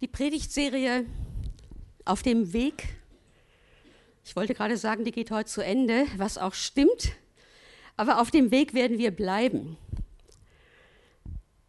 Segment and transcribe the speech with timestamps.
[0.00, 1.06] Die Predigtserie
[2.04, 2.84] auf dem Weg,
[4.24, 7.10] ich wollte gerade sagen, die geht heute zu Ende, was auch stimmt,
[7.96, 9.76] aber auf dem Weg werden wir bleiben.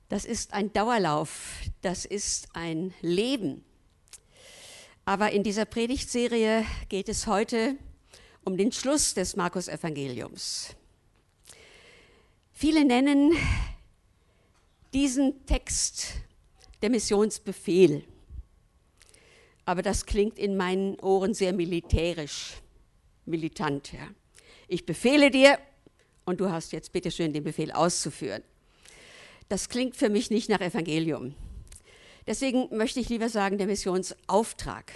[0.10, 3.66] Das ist ein Dauerlauf, das ist ein Leben.
[5.06, 7.78] Aber in dieser Predigtserie geht es heute
[8.44, 10.76] um den Schluss des Markus-Evangeliums.
[12.54, 13.32] Viele nennen
[14.94, 16.10] diesen Text
[16.84, 18.04] der Missionsbefehl.
[19.70, 22.56] Aber das klingt in meinen Ohren sehr militärisch,
[23.28, 23.94] militant.
[23.94, 24.10] Ja.
[24.68, 25.60] Ich befehle dir
[26.26, 28.42] und du hast jetzt bitte schön den Befehl auszuführen.
[29.48, 31.36] Das klingt für mich nicht nach Evangelium.
[32.26, 34.92] Deswegen möchte ich lieber sagen, der Missionsauftrag.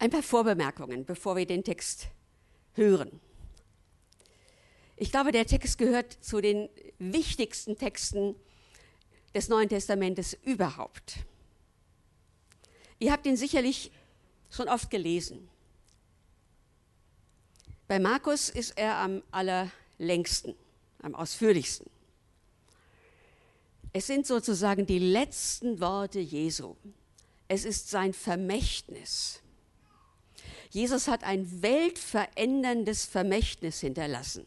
[0.00, 2.08] Ein paar Vorbemerkungen, bevor wir den Text
[2.72, 3.20] hören.
[4.96, 8.34] Ich glaube, der Text gehört zu den wichtigsten Texten
[9.32, 11.24] des Neuen Testamentes überhaupt.
[13.04, 13.90] Ihr habt ihn sicherlich
[14.50, 15.46] schon oft gelesen.
[17.86, 20.54] Bei Markus ist er am allerlängsten,
[21.02, 21.86] am ausführlichsten.
[23.92, 26.76] Es sind sozusagen die letzten Worte Jesu.
[27.46, 29.42] Es ist sein Vermächtnis.
[30.70, 34.46] Jesus hat ein weltveränderndes Vermächtnis hinterlassen.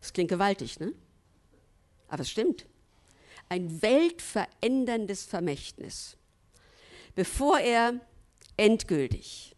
[0.00, 0.94] Das klingt gewaltig, ne?
[2.08, 2.64] Aber es stimmt.
[3.50, 6.16] Ein weltveränderndes Vermächtnis.
[7.14, 8.00] Bevor er
[8.56, 9.56] endgültig,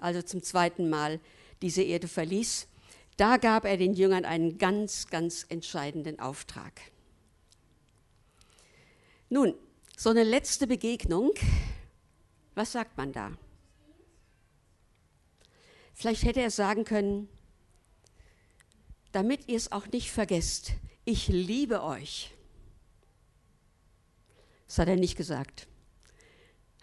[0.00, 1.20] also zum zweiten Mal,
[1.62, 2.68] diese Erde verließ,
[3.16, 6.80] da gab er den Jüngern einen ganz, ganz entscheidenden Auftrag.
[9.28, 9.54] Nun,
[9.96, 11.32] so eine letzte Begegnung,
[12.54, 13.32] was sagt man da?
[15.92, 17.28] Vielleicht hätte er sagen können,
[19.12, 20.72] damit ihr es auch nicht vergesst,
[21.04, 22.34] ich liebe euch.
[24.66, 25.68] Das hat er nicht gesagt.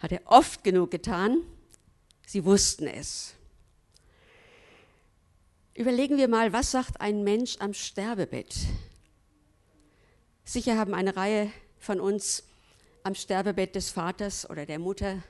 [0.02, 1.42] Hat er oft genug getan.
[2.26, 3.34] Sie wussten es.
[5.74, 8.52] Überlegen wir mal, was sagt ein Mensch am Sterbebett?
[10.44, 12.42] Sicher haben eine Reihe von uns
[13.04, 15.22] am Sterbebett des Vaters oder der Mutter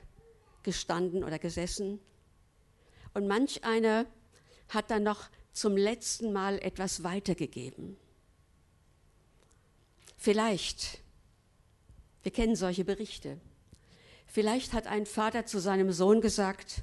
[0.63, 1.99] gestanden oder gesessen.
[3.13, 4.07] Und manch einer
[4.69, 7.95] hat dann noch zum letzten Mal etwas weitergegeben.
[10.17, 10.99] Vielleicht,
[12.23, 13.39] wir kennen solche Berichte,
[14.33, 16.81] vielleicht hat ein Vater zu seinem Sohn gesagt,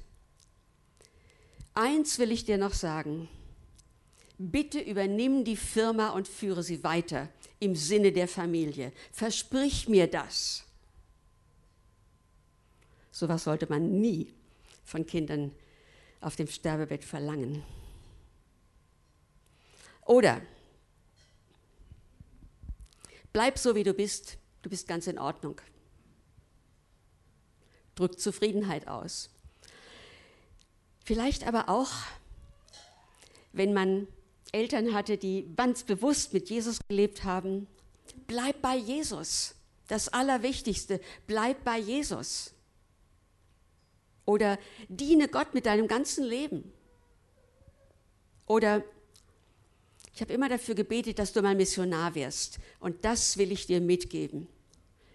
[1.73, 3.27] eins will ich dir noch sagen,
[4.37, 7.27] bitte übernimm die Firma und führe sie weiter
[7.59, 8.93] im Sinne der Familie.
[9.11, 10.63] Versprich mir das.
[13.11, 14.33] Sowas sollte man nie
[14.85, 15.51] von Kindern
[16.21, 17.63] auf dem Sterbebett verlangen.
[20.05, 20.41] Oder
[23.33, 25.59] bleib so, wie du bist, du bist ganz in Ordnung.
[28.01, 29.29] Drückt Zufriedenheit aus.
[31.05, 31.91] Vielleicht aber auch,
[33.53, 34.07] wenn man
[34.51, 37.67] Eltern hatte, die ganz bewusst mit Jesus gelebt haben,
[38.25, 39.53] bleib bei Jesus.
[39.87, 42.55] Das Allerwichtigste, bleib bei Jesus.
[44.25, 44.57] Oder
[44.89, 46.73] diene Gott mit deinem ganzen Leben.
[48.47, 48.83] Oder
[50.15, 52.57] ich habe immer dafür gebetet, dass du mal Missionar wirst.
[52.79, 54.47] Und das will ich dir mitgeben.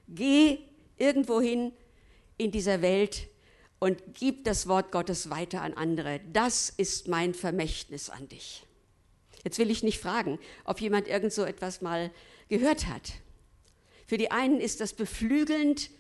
[0.07, 0.61] Geh
[0.99, 1.73] irgendwo hin
[2.39, 3.29] in dieser Welt
[3.79, 6.21] und gib das Wort Gottes weiter an andere.
[6.33, 8.65] Das ist mein Vermächtnis an dich.
[9.45, 12.11] Jetzt will ich nicht fragen, ob jemand irgend so etwas mal
[12.49, 13.13] gehört hat.
[14.07, 15.91] Für die einen ist das beflügelnd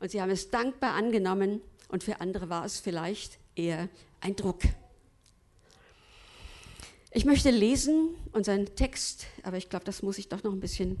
[0.00, 3.88] und sie haben es dankbar angenommen und für andere war es vielleicht eher
[4.20, 4.62] ein Druck.
[7.10, 10.98] Ich möchte lesen unseren Text, aber ich glaube, das muss ich doch noch ein bisschen.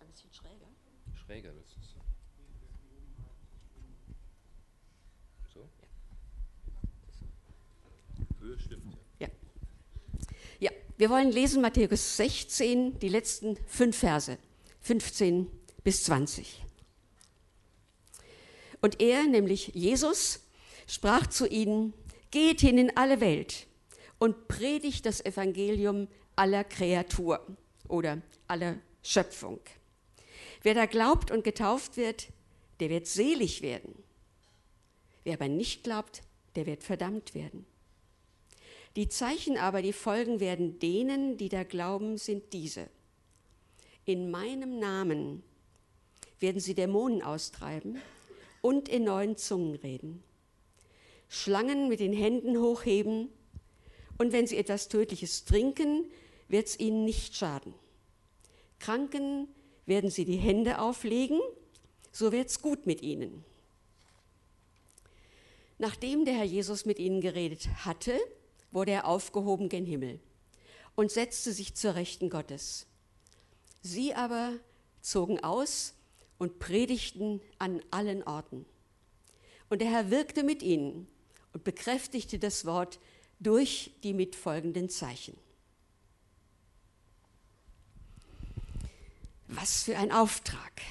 [0.00, 0.66] Ein bisschen schräger.
[1.12, 1.94] Schräger willst du es.
[5.52, 5.68] So?
[8.40, 8.96] Höhe stimmt.
[9.18, 9.28] Ja.
[10.60, 14.38] Ja, wir wollen lesen Matthäus 16, die letzten fünf Verse,
[14.80, 15.46] 15
[15.84, 16.64] bis 20.
[18.80, 20.40] Und er, nämlich Jesus,
[20.86, 21.92] sprach zu ihnen,
[22.30, 23.66] geht hin in alle Welt
[24.18, 27.44] und predigt das Evangelium aller Kreatur
[27.88, 29.60] oder aller Schöpfung.
[30.62, 32.28] Wer da glaubt und getauft wird,
[32.80, 34.02] der wird selig werden.
[35.24, 36.22] Wer aber nicht glaubt,
[36.54, 37.66] der wird verdammt werden.
[38.96, 42.88] Die Zeichen aber, die folgen werden denen, die da glauben, sind diese.
[44.06, 45.42] In meinem Namen
[46.40, 48.00] werden sie Dämonen austreiben
[48.62, 50.22] und in neuen Zungen reden.
[51.28, 53.28] Schlangen mit den Händen hochheben
[54.16, 56.06] und wenn sie etwas Tödliches trinken,
[56.48, 57.74] wird es ihnen nicht schaden.
[58.78, 59.48] Kranken
[59.84, 61.40] werden sie die Hände auflegen,
[62.12, 63.44] so wird es gut mit ihnen.
[65.78, 68.18] Nachdem der Herr Jesus mit ihnen geredet hatte,
[68.70, 70.20] wurde er aufgehoben gen Himmel
[70.94, 72.86] und setzte sich zur Rechten Gottes.
[73.82, 74.54] Sie aber
[75.00, 75.94] zogen aus
[76.38, 78.66] und predigten an allen Orten.
[79.68, 81.06] Und der Herr wirkte mit ihnen
[81.52, 82.98] und bekräftigte das Wort
[83.38, 85.36] durch die mitfolgenden Zeichen.
[89.48, 90.82] Was für ein Auftrag.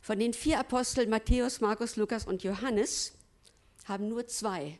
[0.00, 3.12] Von den vier Aposteln Matthäus, Markus, Lukas und Johannes
[3.92, 4.78] haben nur zwei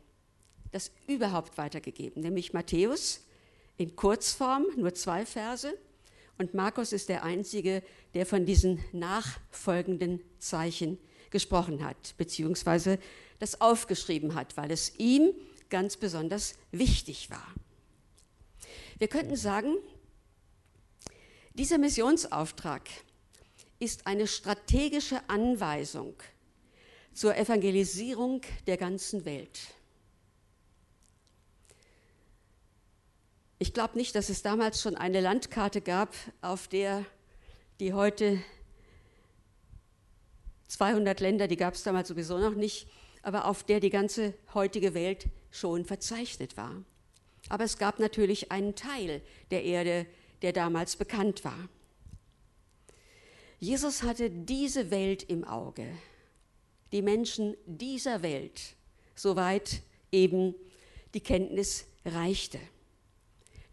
[0.71, 3.21] das überhaupt weitergegeben, nämlich Matthäus
[3.77, 5.71] in Kurzform, nur zwei Verse,
[6.39, 7.83] und Markus ist der Einzige,
[8.15, 10.97] der von diesen nachfolgenden Zeichen
[11.29, 12.97] gesprochen hat, beziehungsweise
[13.37, 15.33] das aufgeschrieben hat, weil es ihm
[15.69, 17.47] ganz besonders wichtig war.
[18.97, 19.75] Wir könnten sagen,
[21.53, 22.89] dieser Missionsauftrag
[23.77, 26.15] ist eine strategische Anweisung
[27.13, 29.59] zur Evangelisierung der ganzen Welt.
[33.59, 37.05] Ich glaube nicht, dass es damals schon eine Landkarte gab, auf der
[37.79, 38.41] die heute
[40.67, 42.87] 200 Länder, die gab es damals sowieso noch nicht,
[43.21, 46.83] aber auf der die ganze heutige Welt schon verzeichnet war.
[47.49, 49.21] Aber es gab natürlich einen Teil
[49.51, 50.07] der Erde,
[50.41, 51.69] der damals bekannt war.
[53.59, 55.87] Jesus hatte diese Welt im Auge,
[56.93, 58.75] die Menschen dieser Welt,
[59.15, 59.81] soweit
[60.11, 60.55] eben
[61.13, 62.59] die Kenntnis reichte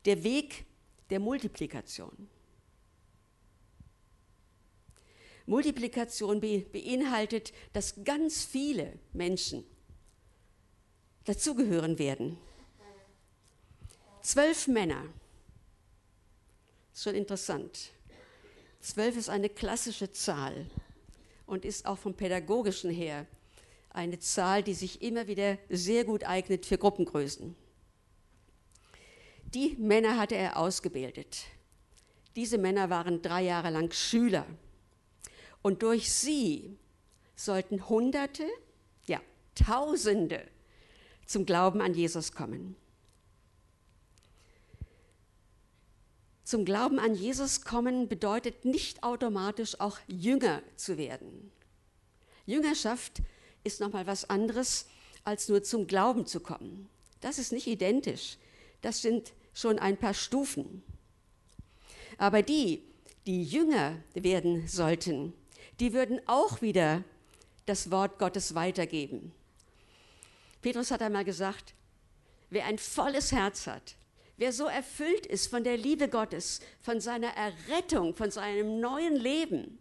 [0.05, 0.65] der Weg
[1.11, 2.29] der Multiplikation.
[5.47, 9.65] Multiplikation beinhaltet, dass ganz viele Menschen
[11.25, 12.39] dazugehören werden.
[14.23, 15.05] Zwölf Männer.
[16.93, 17.91] Ist schon interessant.
[18.81, 20.71] Zwölf ist eine klassische Zahl
[21.51, 23.27] und ist auch vom pädagogischen her
[23.91, 27.57] eine Zahl, die sich immer wieder sehr gut eignet für Gruppengrößen.
[29.53, 31.45] Die Männer hatte er ausgebildet.
[32.37, 34.47] Diese Männer waren drei Jahre lang Schüler.
[35.61, 36.79] Und durch sie
[37.35, 38.47] sollten Hunderte,
[39.07, 39.21] ja,
[39.57, 40.47] Tausende
[41.27, 42.77] zum Glauben an Jesus kommen.
[46.51, 51.53] Zum Glauben an Jesus kommen bedeutet nicht automatisch auch Jünger zu werden.
[52.45, 53.23] Jüngerschaft
[53.63, 54.89] ist nochmal was anderes,
[55.23, 56.89] als nur zum Glauben zu kommen.
[57.21, 58.37] Das ist nicht identisch.
[58.83, 60.83] Das sind schon ein paar Stufen.
[62.19, 62.83] Aber die,
[63.27, 65.33] die Jünger werden sollten,
[65.79, 67.05] die würden auch wieder
[67.67, 69.31] das Wort Gottes weitergeben.
[70.63, 71.75] Petrus hat einmal gesagt,
[72.49, 73.95] wer ein volles Herz hat,
[74.41, 79.79] wer so erfüllt ist von der Liebe Gottes, von seiner Errettung, von seinem neuen Leben,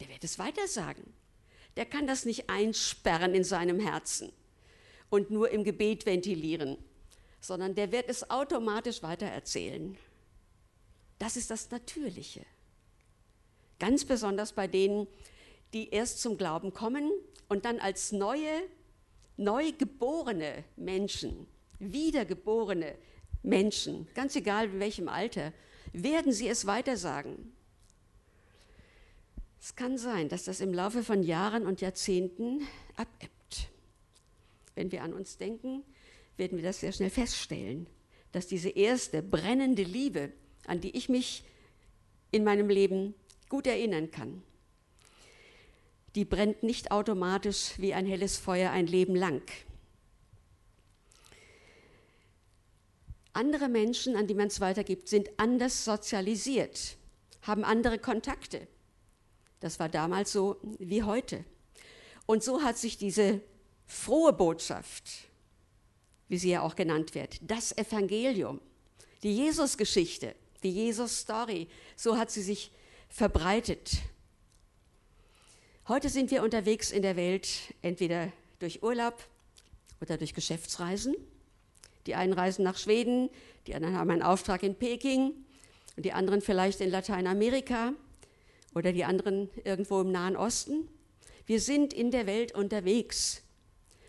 [0.00, 1.12] der wird es weitersagen.
[1.76, 4.32] Der kann das nicht einsperren in seinem Herzen
[5.10, 6.78] und nur im Gebet ventilieren
[7.42, 9.98] sondern der wird es automatisch weitererzählen.
[11.18, 12.46] Das ist das Natürliche.
[13.78, 15.08] Ganz besonders bei denen,
[15.72, 17.10] die erst zum Glauben kommen
[17.48, 18.62] und dann als neue,
[19.36, 21.48] neugeborene Menschen,
[21.80, 23.11] wiedergeborene Menschen,
[24.14, 25.52] ganz egal in welchem Alter,
[25.92, 27.52] werden sie es weitersagen.
[29.60, 33.70] Es kann sein, dass das im Laufe von Jahren und Jahrzehnten abebbt.
[34.74, 35.84] Wenn wir an uns denken,
[36.36, 37.86] werden wir das sehr schnell feststellen,
[38.32, 40.32] dass diese erste brennende Liebe,
[40.66, 41.44] an die ich mich
[42.30, 43.14] in meinem Leben
[43.48, 44.42] gut erinnern kann,
[46.14, 49.42] die brennt nicht automatisch wie ein helles Feuer ein Leben lang.
[53.32, 56.96] Andere Menschen, an die man es weitergibt, sind anders sozialisiert,
[57.42, 58.66] haben andere Kontakte.
[59.60, 61.44] Das war damals so wie heute.
[62.26, 63.40] Und so hat sich diese
[63.86, 65.32] frohe Botschaft
[66.32, 68.58] wie sie ja auch genannt wird, das Evangelium,
[69.22, 72.70] die Jesusgeschichte, die Jesus-Story, so hat sie sich
[73.10, 73.98] verbreitet.
[75.88, 79.22] Heute sind wir unterwegs in der Welt, entweder durch Urlaub
[80.00, 81.14] oder durch Geschäftsreisen.
[82.06, 83.30] Die einen reisen nach Schweden,
[83.66, 85.32] die anderen haben einen Auftrag in Peking
[85.96, 87.92] und die anderen vielleicht in Lateinamerika
[88.74, 90.88] oder die anderen irgendwo im Nahen Osten.
[91.46, 93.42] Wir sind in der Welt unterwegs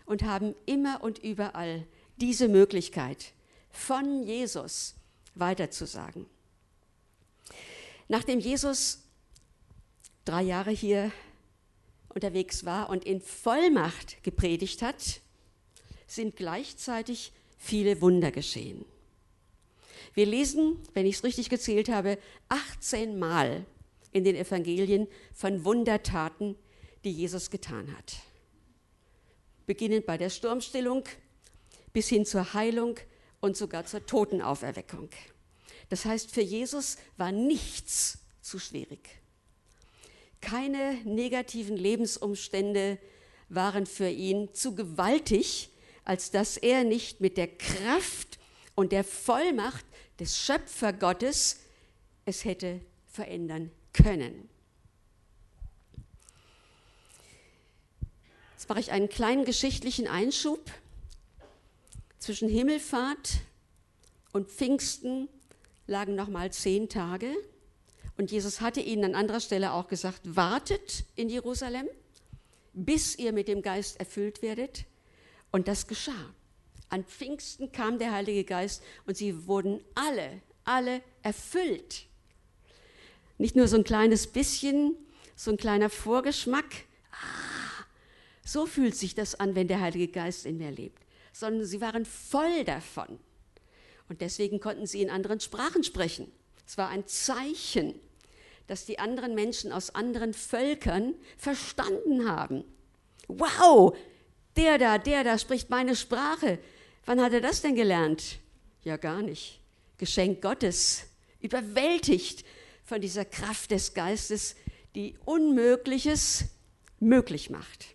[0.06, 1.86] und haben immer und überall
[2.16, 3.32] diese Möglichkeit
[3.70, 4.94] von Jesus
[5.34, 6.26] weiterzusagen.
[8.08, 9.02] Nachdem Jesus
[10.24, 11.10] drei Jahre hier
[12.08, 15.20] unterwegs war und in Vollmacht gepredigt hat,
[16.06, 18.84] sind gleichzeitig viele Wunder geschehen.
[20.14, 22.18] Wir lesen, wenn ich es richtig gezählt habe,
[22.48, 23.66] 18 Mal
[24.12, 26.56] in den Evangelien von Wundertaten,
[27.04, 28.16] die Jesus getan hat.
[29.66, 31.04] Beginnend bei der Sturmstillung
[31.92, 32.96] bis hin zur Heilung
[33.40, 35.10] und sogar zur Totenauferweckung.
[35.88, 39.20] Das heißt, für Jesus war nichts zu schwierig.
[40.40, 42.98] Keine negativen Lebensumstände
[43.48, 45.70] waren für ihn zu gewaltig,
[46.04, 48.38] als dass er nicht mit der Kraft
[48.74, 49.84] und der Vollmacht
[50.20, 51.60] des Schöpfergottes
[52.24, 54.48] es hätte verändern können.
[58.52, 60.70] Jetzt mache ich einen kleinen geschichtlichen Einschub.
[62.18, 63.40] Zwischen Himmelfahrt
[64.32, 65.28] und Pfingsten
[65.86, 67.30] lagen noch mal zehn Tage.
[68.16, 71.88] Und Jesus hatte ihnen an anderer Stelle auch gesagt, wartet in Jerusalem,
[72.72, 74.86] bis ihr mit dem Geist erfüllt werdet.
[75.54, 76.34] Und das geschah.
[76.88, 82.06] An Pfingsten kam der Heilige Geist und sie wurden alle, alle erfüllt.
[83.38, 84.96] Nicht nur so ein kleines bisschen,
[85.36, 86.66] so ein kleiner Vorgeschmack.
[87.12, 87.84] Ah,
[88.44, 91.00] so fühlt sich das an, wenn der Heilige Geist in mir lebt.
[91.32, 93.20] Sondern sie waren voll davon.
[94.08, 96.32] Und deswegen konnten sie in anderen Sprachen sprechen.
[96.66, 97.94] Es war ein Zeichen,
[98.66, 102.64] dass die anderen Menschen aus anderen Völkern verstanden haben.
[103.28, 103.96] Wow,
[104.56, 106.58] der da, der da spricht meine Sprache.
[107.06, 108.38] Wann hat er das denn gelernt?
[108.82, 109.60] Ja, gar nicht.
[109.98, 111.06] Geschenk Gottes,
[111.40, 112.44] überwältigt
[112.84, 114.56] von dieser Kraft des Geistes,
[114.94, 116.44] die Unmögliches
[117.00, 117.86] möglich macht.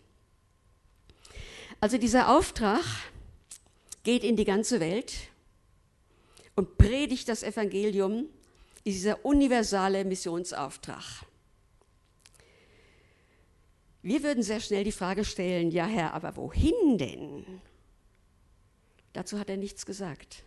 [1.79, 2.83] Also dieser Auftrag
[4.03, 5.13] geht in die ganze Welt
[6.55, 8.27] und predigt das Evangelium,
[8.85, 11.23] dieser universale Missionsauftrag.
[14.01, 17.45] Wir würden sehr schnell die Frage stellen, ja Herr, aber wohin denn?
[19.13, 20.43] Dazu hat er nichts gesagt.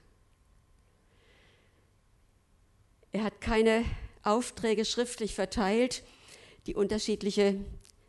[3.11, 3.85] Er hat keine
[4.23, 6.03] Aufträge schriftlich verteilt,
[6.67, 7.57] die unterschiedliche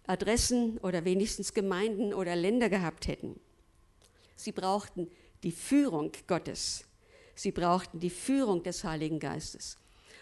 [0.07, 3.39] Adressen oder wenigstens Gemeinden oder Länder gehabt hätten.
[4.35, 5.09] Sie brauchten
[5.43, 6.85] die Führung Gottes.
[7.35, 9.77] Sie brauchten die Führung des Heiligen Geistes.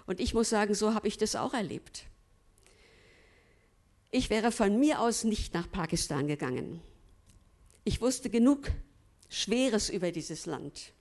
[0.08, 2.06] Und ich muss sagen, so habe ich das auch erlebt.
[4.14, 6.82] Ich wäre von mir aus nicht nach Pakistan gegangen.
[7.86, 8.70] Ich wusste genug
[9.30, 10.92] Schweres über dieses Land,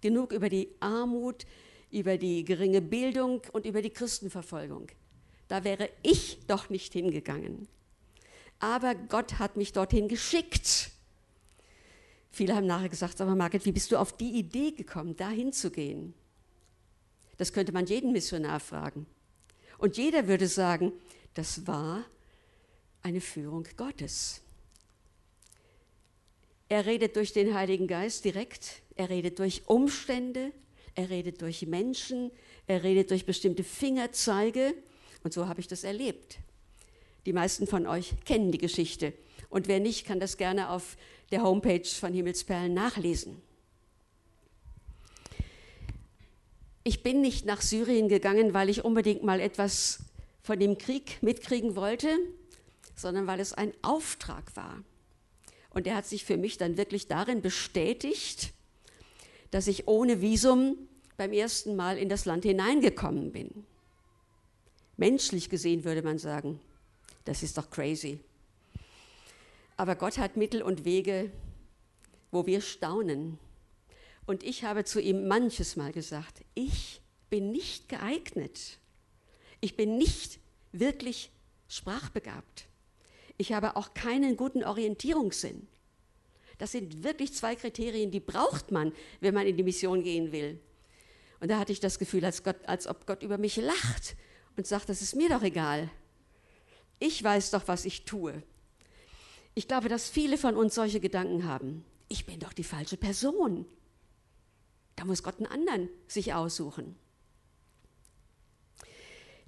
[0.00, 1.46] genug über die Armut,
[1.92, 4.88] über die geringe Bildung und über die Christenverfolgung.
[5.46, 7.68] Da wäre ich doch nicht hingegangen.
[8.58, 10.90] Aber Gott hat mich dorthin geschickt.
[12.32, 16.12] Viele haben nachher gesagt, aber Margit, wie bist du auf die Idee gekommen, da hinzugehen?
[17.36, 19.06] Das könnte man jeden Missionar fragen.
[19.78, 20.92] Und jeder würde sagen,
[21.34, 22.04] das war
[23.02, 24.40] eine Führung Gottes.
[26.68, 30.52] Er redet durch den Heiligen Geist direkt, er redet durch Umstände,
[30.94, 32.30] er redet durch Menschen,
[32.66, 34.74] er redet durch bestimmte Fingerzeige
[35.24, 36.38] und so habe ich das erlebt.
[37.24, 39.14] Die meisten von euch kennen die Geschichte
[39.48, 40.96] und wer nicht, kann das gerne auf
[41.30, 43.40] der Homepage von Himmelsperlen nachlesen.
[46.84, 50.00] Ich bin nicht nach Syrien gegangen, weil ich unbedingt mal etwas
[50.42, 52.08] von dem Krieg mitkriegen wollte,
[52.98, 54.82] sondern weil es ein Auftrag war.
[55.70, 58.52] Und er hat sich für mich dann wirklich darin bestätigt,
[59.50, 60.76] dass ich ohne Visum
[61.16, 63.64] beim ersten Mal in das Land hineingekommen bin.
[64.96, 66.60] Menschlich gesehen würde man sagen,
[67.24, 68.20] das ist doch crazy.
[69.76, 71.30] Aber Gott hat Mittel und Wege,
[72.32, 73.38] wo wir staunen.
[74.26, 77.00] Und ich habe zu ihm manches Mal gesagt, ich
[77.30, 78.78] bin nicht geeignet.
[79.60, 80.40] Ich bin nicht
[80.72, 81.30] wirklich
[81.68, 82.67] sprachbegabt.
[83.38, 85.66] Ich habe auch keinen guten Orientierungssinn.
[86.58, 90.60] Das sind wirklich zwei Kriterien, die braucht man, wenn man in die Mission gehen will.
[91.40, 94.16] Und da hatte ich das Gefühl, als, Gott, als ob Gott über mich lacht
[94.56, 95.88] und sagt, das ist mir doch egal.
[96.98, 98.42] Ich weiß doch, was ich tue.
[99.54, 101.84] Ich glaube, dass viele von uns solche Gedanken haben.
[102.08, 103.66] Ich bin doch die falsche Person.
[104.96, 106.96] Da muss Gott einen anderen sich aussuchen.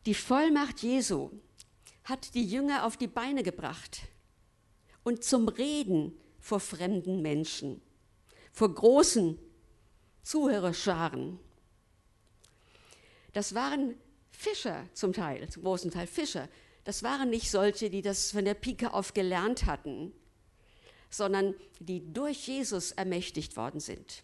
[0.07, 1.31] Die Vollmacht Jesu
[2.11, 4.03] hat die Jünger auf die Beine gebracht
[5.03, 7.81] und zum Reden vor fremden Menschen,
[8.53, 9.39] vor großen
[10.23, 11.39] Zuhörerscharen.
[13.33, 13.95] Das waren
[14.31, 16.49] Fischer zum Teil, zum großen Teil Fischer,
[16.85, 20.13] das waren nicht solche, die das von der Pike auf gelernt hatten,
[21.11, 24.23] sondern die durch Jesus ermächtigt worden sind.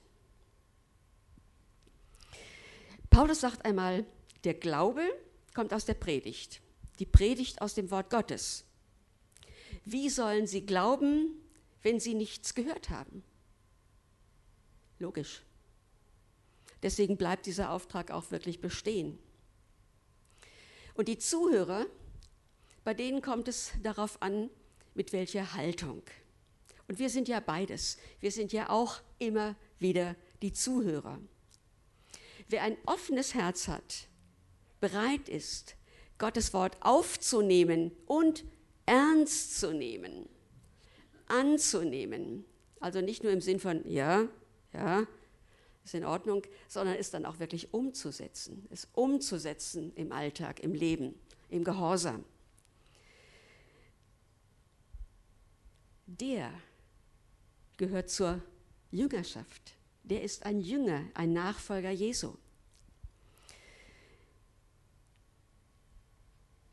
[3.10, 4.04] Paulus sagt einmal,
[4.44, 5.02] der Glaube
[5.54, 6.60] kommt aus der Predigt,
[6.98, 8.64] die Predigt aus dem Wort Gottes.
[9.84, 11.30] Wie sollen sie glauben,
[11.82, 13.22] wenn sie nichts gehört haben?
[14.98, 15.42] Logisch.
[16.82, 19.18] Deswegen bleibt dieser Auftrag auch wirklich bestehen.
[20.94, 21.86] Und die Zuhörer,
[22.84, 24.50] bei denen kommt es darauf an,
[24.94, 26.02] mit welcher Haltung.
[26.88, 27.98] Und wir sind ja beides.
[28.20, 31.20] Wir sind ja auch immer wieder die Zuhörer.
[32.48, 34.08] Wer ein offenes Herz hat,
[34.80, 35.76] bereit ist,
[36.18, 38.44] Gottes Wort aufzunehmen und
[38.86, 40.28] ernst zu nehmen,
[41.26, 42.44] anzunehmen,
[42.80, 44.28] also nicht nur im Sinn von, ja,
[44.72, 45.06] ja,
[45.84, 51.14] ist in Ordnung, sondern es dann auch wirklich umzusetzen, es umzusetzen im Alltag, im Leben,
[51.48, 52.24] im Gehorsam.
[56.06, 56.52] Der
[57.76, 58.40] gehört zur
[58.90, 59.74] Jüngerschaft.
[60.04, 62.34] Der ist ein Jünger, ein Nachfolger Jesu.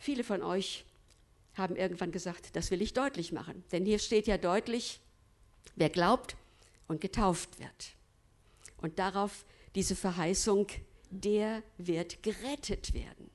[0.04, 0.84] Viele von euch
[1.54, 3.64] haben irgendwann gesagt, das will ich deutlich machen.
[3.72, 5.00] Denn hier steht ja deutlich,
[5.78, 6.36] wer glaubt
[6.90, 7.96] und getauft wird.
[8.82, 9.46] Und darauf
[9.76, 10.68] diese Verheißung,
[11.10, 13.30] der wird gerettet werden.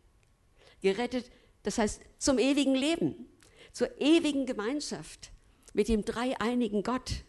[0.82, 1.30] Gerettet,
[1.62, 3.30] das heißt zum ewigen Leben,
[3.72, 5.30] zur ewigen Gemeinschaft
[5.72, 7.24] mit dem dreieinigen Gott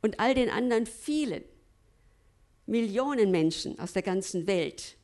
[0.00, 1.44] und all den anderen vielen
[2.66, 4.96] Millionen Menschen aus der ganzen Welt,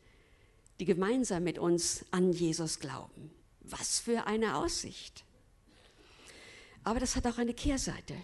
[0.80, 3.37] die gemeinsam mit uns an Jesus glauben.
[3.70, 5.24] Was für eine Aussicht.
[6.84, 8.16] Aber das hat auch eine Kehrseite.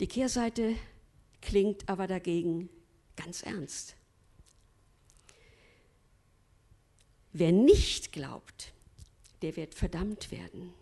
[0.00, 0.76] Die Kehrseite
[1.40, 2.68] klingt aber dagegen
[3.16, 3.94] ganz ernst.
[7.32, 8.72] Wer nicht glaubt,
[9.42, 10.72] der wird verdammt werden.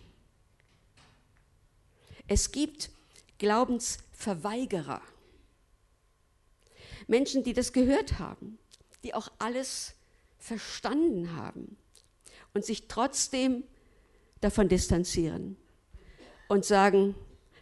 [2.28, 2.90] Es gibt
[3.38, 5.02] Glaubensverweigerer.
[7.08, 8.58] Menschen, die das gehört haben,
[9.02, 9.94] die auch alles
[10.38, 11.76] verstanden haben
[12.54, 13.64] und sich trotzdem
[14.40, 15.56] davon distanzieren
[16.48, 17.14] und sagen,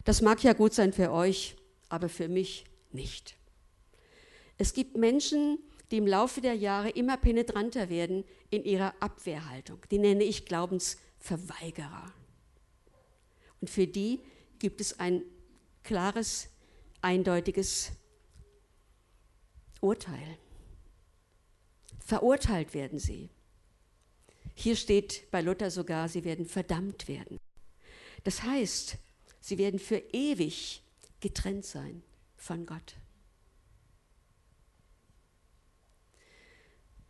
[0.03, 1.55] das mag ja gut sein für euch,
[1.89, 3.35] aber für mich nicht.
[4.57, 5.59] Es gibt Menschen,
[5.91, 9.79] die im Laufe der Jahre immer penetranter werden in ihrer Abwehrhaltung.
[9.91, 12.13] Die nenne ich Glaubensverweigerer.
[13.59, 14.21] Und für die
[14.59, 15.23] gibt es ein
[15.83, 16.49] klares,
[17.01, 17.91] eindeutiges
[19.81, 20.37] Urteil.
[21.99, 23.29] Verurteilt werden sie.
[24.53, 27.37] Hier steht bei Luther sogar, sie werden verdammt werden.
[28.23, 28.97] Das heißt,
[29.39, 30.83] sie werden für ewig
[31.19, 32.03] getrennt sein
[32.35, 32.95] von Gott.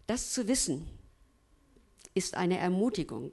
[0.08, 0.88] Das zu wissen
[2.14, 3.32] ist eine Ermutigung,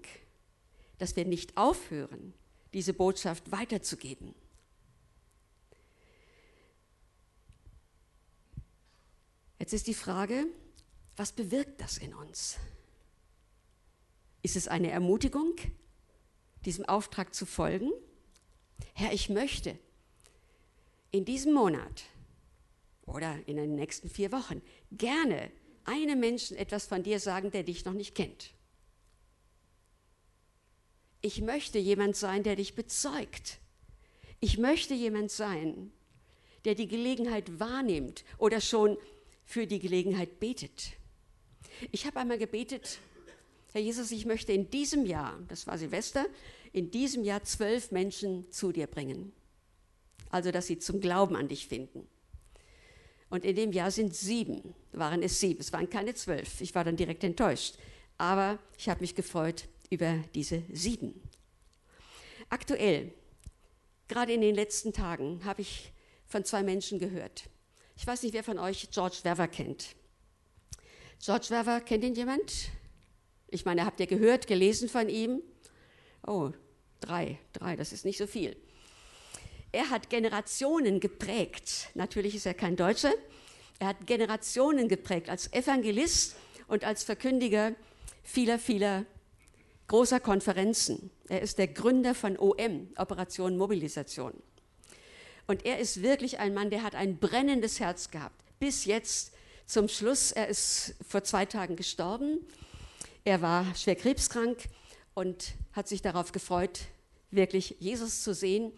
[0.98, 2.34] dass wir nicht aufhören,
[2.72, 4.34] diese Botschaft weiterzugeben.
[9.58, 10.46] Jetzt ist die Frage,
[11.16, 12.58] was bewirkt das in uns?
[14.42, 15.54] Ist es eine Ermutigung,
[16.64, 17.90] diesem Auftrag zu folgen?
[18.94, 19.78] Herr, ich möchte
[21.10, 22.04] in diesem Monat
[23.06, 25.50] oder in den nächsten vier Wochen gerne
[25.84, 28.52] einem Menschen etwas von dir sagen, der dich noch nicht kennt.
[31.20, 33.58] Ich möchte jemand sein, der dich bezeugt.
[34.40, 35.90] Ich möchte jemand sein,
[36.64, 38.96] der die Gelegenheit wahrnimmt oder schon
[39.44, 40.92] für die Gelegenheit betet.
[41.90, 42.98] Ich habe einmal gebetet,
[43.72, 46.26] Herr Jesus, ich möchte in diesem Jahr, das war Silvester,
[46.72, 49.32] in diesem Jahr zwölf Menschen zu dir bringen.
[50.30, 52.06] Also, dass sie zum Glauben an dich finden.
[53.30, 56.60] Und in dem Jahr sind sieben, waren es sieben, es waren keine zwölf.
[56.60, 57.76] Ich war dann direkt enttäuscht.
[58.16, 61.20] Aber ich habe mich gefreut über diese sieben.
[62.48, 63.12] Aktuell,
[64.08, 65.92] gerade in den letzten Tagen, habe ich
[66.26, 67.44] von zwei Menschen gehört.
[67.96, 69.94] Ich weiß nicht, wer von euch George Wever kennt.
[71.22, 72.70] George Wever, kennt ihn jemand?
[73.50, 75.42] Ich meine, habt ihr gehört, gelesen von ihm?
[76.26, 76.50] Oh,
[77.00, 78.56] drei, drei, das ist nicht so viel.
[79.72, 81.88] Er hat Generationen geprägt.
[81.94, 83.12] Natürlich ist er kein Deutscher.
[83.78, 87.74] Er hat Generationen geprägt als Evangelist und als Verkündiger
[88.22, 89.04] vieler, vieler
[89.86, 91.10] großer Konferenzen.
[91.28, 94.34] Er ist der Gründer von OM, Operation Mobilisation.
[95.46, 98.36] Und er ist wirklich ein Mann, der hat ein brennendes Herz gehabt.
[98.58, 99.32] Bis jetzt
[99.64, 102.40] zum Schluss, er ist vor zwei Tagen gestorben.
[103.24, 104.68] Er war schwer krebskrank
[105.14, 106.80] und hat sich darauf gefreut,
[107.30, 108.72] wirklich Jesus zu sehen.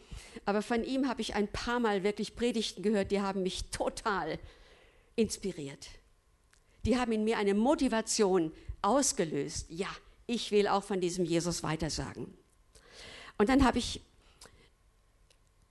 [0.45, 4.39] Aber von ihm habe ich ein paar Mal wirklich Predigten gehört, die haben mich total
[5.17, 5.89] inspiriert.
[6.85, 9.67] Die haben in mir eine Motivation ausgelöst.
[9.69, 9.89] Ja,
[10.27, 12.33] ich will auch von diesem Jesus weitersagen.
[13.37, 14.01] Und dann habe ich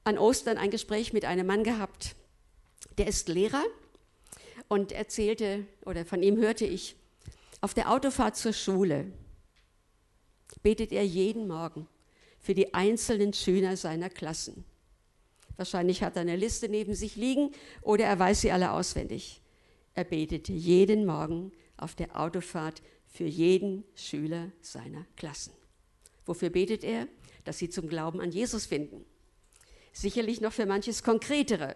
[0.03, 2.15] an Ostern ein Gespräch mit einem Mann gehabt,
[2.97, 3.63] der ist Lehrer
[4.67, 6.95] und erzählte, oder von ihm hörte ich,
[7.61, 9.11] auf der Autofahrt zur Schule
[10.63, 11.87] betet er jeden Morgen
[12.39, 14.63] für die einzelnen Schüler seiner Klassen.
[15.57, 19.41] Wahrscheinlich hat er eine Liste neben sich liegen oder er weiß sie alle auswendig.
[19.93, 25.51] Er betete jeden Morgen auf der Autofahrt für jeden Schüler seiner Klassen.
[26.25, 27.07] Wofür betet er?
[27.43, 29.03] Dass sie zum Glauben an Jesus finden.
[29.91, 31.75] Sicherlich noch für manches Konkretere,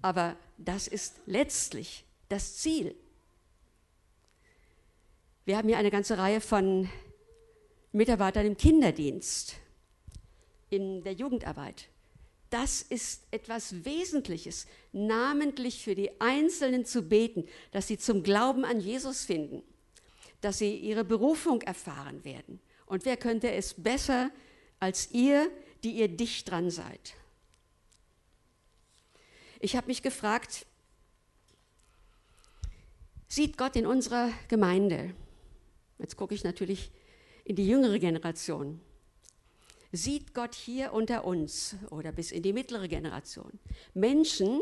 [0.00, 2.96] aber das ist letztlich das Ziel.
[5.44, 6.88] Wir haben hier eine ganze Reihe von
[7.90, 9.56] Mitarbeitern im Kinderdienst,
[10.70, 11.88] in der Jugendarbeit.
[12.48, 18.78] Das ist etwas Wesentliches, namentlich für die Einzelnen zu beten, dass sie zum Glauben an
[18.78, 19.64] Jesus finden,
[20.42, 22.60] dass sie ihre Berufung erfahren werden.
[22.86, 24.30] Und wer könnte es besser
[24.78, 25.50] als ihr,
[25.82, 27.14] die ihr dicht dran seid?
[29.58, 30.66] Ich habe mich gefragt,
[33.26, 35.14] sieht Gott in unserer Gemeinde,
[36.02, 36.90] jetzt gucke ich natürlich
[37.44, 38.80] in die jüngere Generation,
[39.92, 43.58] sieht Gott hier unter uns oder bis in die mittlere Generation?
[43.94, 44.60] Menschen,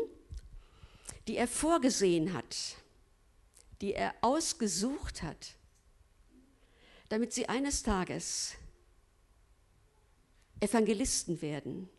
[1.27, 2.75] die er vorgesehen hat,
[3.81, 5.55] die er ausgesucht hat,
[7.09, 8.55] damit sie eines Tages
[10.59, 11.89] Evangelisten werden,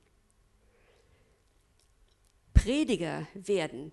[2.55, 3.93] Prediger werden,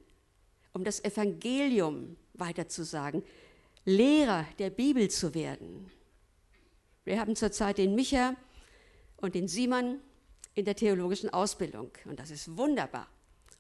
[0.74, 3.24] um das Evangelium weiterzusagen,
[3.90, 5.90] Lehrer der Bibel zu werden.
[7.06, 8.36] Wir haben zurzeit den Micha
[9.18, 10.00] und den Simon
[10.54, 13.08] in der theologischen Ausbildung und das ist wunderbar.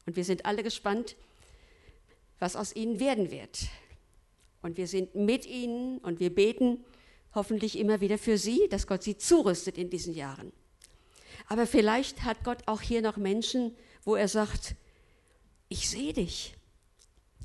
[0.06, 1.15] Und wir sind alle gespannt,
[2.38, 3.68] was aus ihnen werden wird.
[4.62, 6.84] Und wir sind mit ihnen und wir beten
[7.34, 10.52] hoffentlich immer wieder für sie, dass Gott sie zurüstet in diesen Jahren.
[11.48, 14.76] Aber vielleicht hat Gott auch hier noch Menschen, wo er sagt,
[15.70, 16.56] ich sehe dich,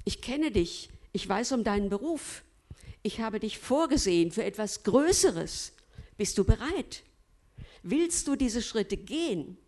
[0.05, 2.45] ich kenne dich, ich weiß um deinen Beruf,
[3.05, 5.73] ich habe dich vorgesehen für etwas Größeres.
[6.17, 7.05] Bist du bereit?
[7.83, 9.59] Willst du diese Schritte gehen?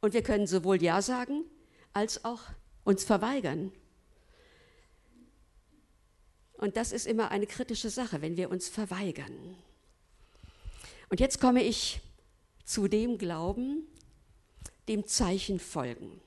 [0.00, 1.44] Und wir können sowohl Ja sagen
[1.92, 2.40] als auch
[2.82, 3.70] uns verweigern.
[6.54, 9.56] Und das ist immer eine kritische Sache, wenn wir uns verweigern.
[11.10, 12.00] Und jetzt komme ich
[12.64, 13.86] zu dem Glauben,
[14.88, 16.20] dem Zeichen folgen.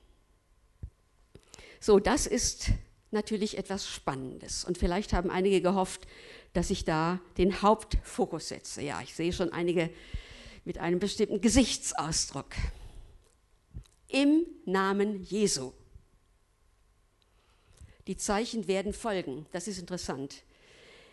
[1.82, 2.70] So, das ist
[3.12, 4.64] natürlich etwas Spannendes.
[4.66, 6.08] Und vielleicht haben einige gehofft,
[6.54, 8.82] dass ich da den Hauptfokus setze.
[8.82, 9.90] Ja, ich sehe schon einige
[10.66, 12.56] mit einem bestimmten Gesichtsausdruck.
[14.10, 15.72] Im Namen Jesu.
[18.08, 19.46] Die Zeichen werden folgen.
[19.52, 20.44] Das ist interessant.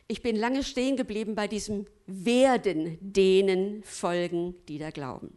[0.06, 5.36] Ich bin lange stehen geblieben bei diesem werden denen folgen, die da glauben.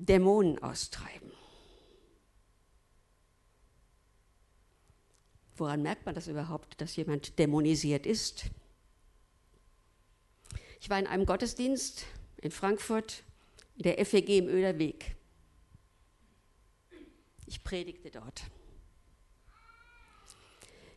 [0.00, 1.30] Dämonen austreiben.
[5.56, 8.46] Woran merkt man das überhaupt, dass jemand dämonisiert ist?
[10.80, 12.06] Ich war in einem Gottesdienst
[12.38, 13.22] in Frankfurt,
[13.76, 15.16] in der FEG im Öder Weg.
[17.44, 18.44] Ich predigte dort.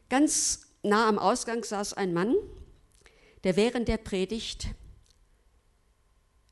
[0.08, 2.36] Ganz nah am Ausgang saß ein Mann,
[3.44, 4.70] der während der Predigt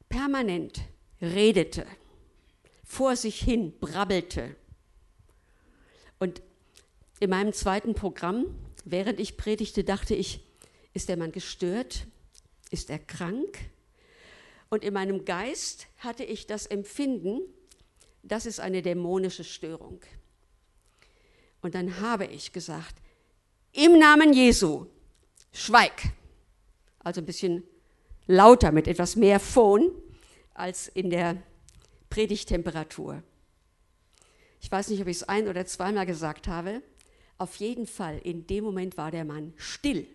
[0.10, 0.82] permanent
[1.22, 1.88] redete
[2.92, 4.54] vor sich hin brabbelte.
[6.20, 6.42] Und
[7.22, 8.48] in meinem zweiten Programm,
[8.84, 10.46] während ich predigte, dachte ich,
[10.94, 12.06] ist der Mann gestört?
[12.70, 13.60] Ist er krank?
[14.70, 17.40] Und in meinem Geist hatte ich das Empfinden,
[18.24, 20.02] das ist eine dämonische Störung.
[21.62, 22.96] Und dann habe ich gesagt,
[23.72, 24.88] im Namen Jesu,
[25.54, 26.12] schweig.
[27.00, 27.64] Also ein bisschen
[28.28, 29.94] lauter mit etwas mehr Phon
[30.54, 31.42] als in der
[32.12, 33.24] Predigtemperatur.
[34.60, 36.84] Ich weiß nicht, ob ich es ein oder zweimal gesagt habe.
[37.40, 40.08] Auf jeden Fall, in dem Moment war der Mann still.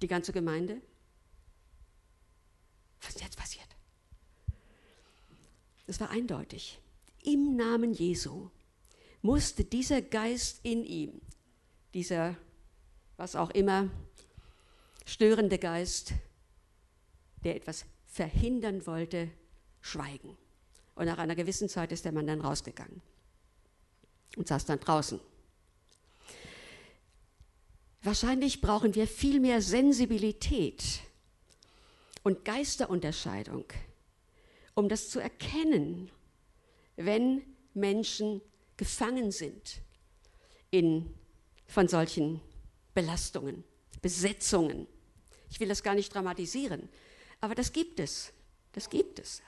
[0.00, 0.80] Die ganze Gemeinde.
[3.00, 3.66] Was ist jetzt passiert?
[5.86, 6.78] Das war eindeutig.
[7.24, 8.50] Im Namen Jesu
[9.22, 11.20] musste dieser Geist in ihm,
[11.94, 12.36] dieser,
[13.16, 13.90] was auch immer,
[15.06, 16.12] störende Geist,
[17.42, 19.30] der etwas verhindern wollte,
[19.84, 20.36] schweigen.
[20.94, 23.02] Und nach einer gewissen Zeit ist der Mann dann rausgegangen
[24.36, 25.20] und saß dann draußen.
[28.02, 31.00] Wahrscheinlich brauchen wir viel mehr Sensibilität
[32.22, 33.64] und Geisterunterscheidung,
[34.74, 36.10] um das zu erkennen,
[36.96, 37.42] wenn
[37.74, 38.40] Menschen
[38.76, 39.80] gefangen sind
[40.70, 41.14] in,
[41.66, 42.40] von solchen
[42.94, 43.64] Belastungen,
[44.00, 44.86] Besetzungen.
[45.50, 46.88] Ich will das gar nicht dramatisieren,
[47.40, 48.32] aber das gibt es.
[48.72, 49.42] Das gibt es.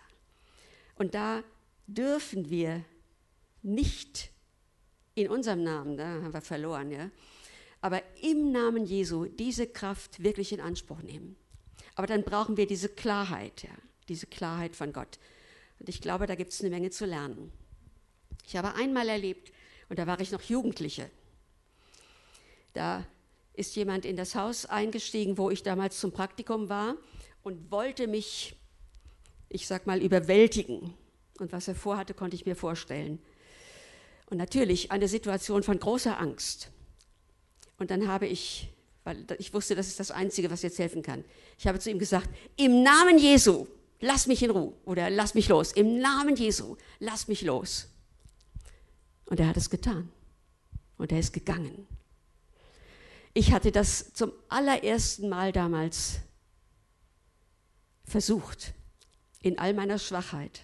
[0.97, 1.43] Und da
[1.87, 2.85] dürfen wir
[3.63, 4.31] nicht
[5.15, 7.11] in unserem Namen, da haben wir verloren, ja,
[7.81, 11.37] aber im Namen Jesu diese Kraft wirklich in Anspruch nehmen.
[11.95, 13.71] Aber dann brauchen wir diese Klarheit, ja.
[14.09, 15.19] diese Klarheit von Gott.
[15.79, 17.53] Und ich glaube, da gibt es eine Menge zu lernen.
[18.47, 19.53] Ich habe einmal erlebt,
[19.89, 21.11] und da war ich noch Jugendliche,
[22.73, 23.07] da
[23.55, 26.97] ist jemand in das Haus eingestiegen, wo ich damals zum Praktikum war
[27.43, 28.57] und wollte mich,
[29.49, 30.95] ich sag mal, überwältigen.
[31.39, 33.21] Und was er vorhatte, konnte ich mir vorstellen.
[34.27, 36.71] Und natürlich eine Situation von großer Angst.
[37.79, 38.69] Und dann habe ich,
[39.05, 41.25] weil ich wusste, das ist das Einzige, was jetzt helfen kann,
[41.59, 43.67] ich habe zu ihm gesagt, im Namen Jesu,
[44.01, 45.73] lass mich in Ruhe oder lass mich los.
[45.73, 47.89] Im Namen Jesu, lass mich los.
[49.27, 50.11] Und er hat es getan.
[50.97, 51.87] Und er ist gegangen.
[53.35, 56.21] Ich hatte das zum allerersten Mal damals
[58.05, 58.73] versucht,
[59.47, 60.63] in all meiner Schwachheit.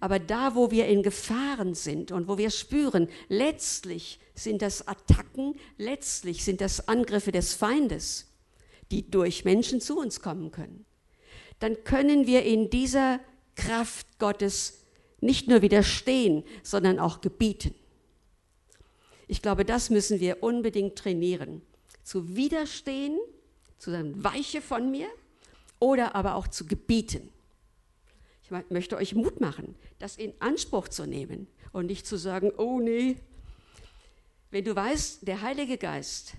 [0.00, 5.56] Aber da, wo wir in Gefahren sind und wo wir spüren, letztlich sind das Attacken,
[5.76, 8.26] letztlich sind das Angriffe des Feindes,
[8.90, 10.84] die durch Menschen zu uns kommen können,
[11.58, 13.18] dann können wir in dieser
[13.56, 14.84] Kraft Gottes
[15.20, 17.74] nicht nur widerstehen, sondern auch gebieten.
[19.26, 21.62] Ich glaube, das müssen wir unbedingt trainieren.
[22.04, 23.18] Zu widerstehen,
[23.78, 25.08] zu sagen, weiche von mir,
[25.80, 27.30] oder aber auch zu gebieten.
[28.50, 32.80] Ich möchte euch Mut machen, das in Anspruch zu nehmen und nicht zu sagen, oh
[32.80, 33.16] nee.
[34.50, 36.32] Wenn du weißt, der Heilige Geist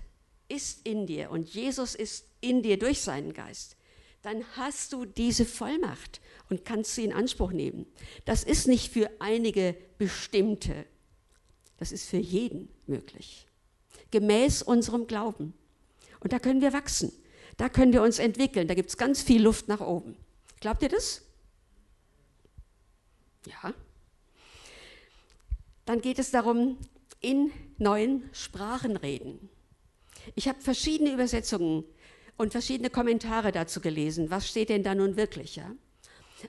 [0.48, 3.76] ist in dir und Jesus ist in dir durch seinen Geist,
[4.22, 6.20] dann hast du diese Vollmacht
[6.50, 7.86] und kannst sie in Anspruch nehmen.
[8.24, 10.84] Das ist nicht für einige bestimmte,
[11.78, 13.46] das ist für jeden möglich.
[14.10, 15.54] Gemäß unserem Glauben.
[16.18, 17.12] Und da können wir wachsen.
[17.56, 18.68] Da können wir uns entwickeln.
[18.68, 20.16] Da gibt es ganz viel Luft nach oben.
[20.60, 21.22] Glaubt ihr das?
[23.46, 23.74] Ja.
[25.84, 26.78] Dann geht es darum,
[27.20, 29.50] in neuen Sprachen reden.
[30.34, 31.84] Ich habe verschiedene Übersetzungen
[32.36, 34.30] und verschiedene Kommentare dazu gelesen.
[34.30, 35.56] Was steht denn da nun wirklich?
[35.56, 35.74] Ja?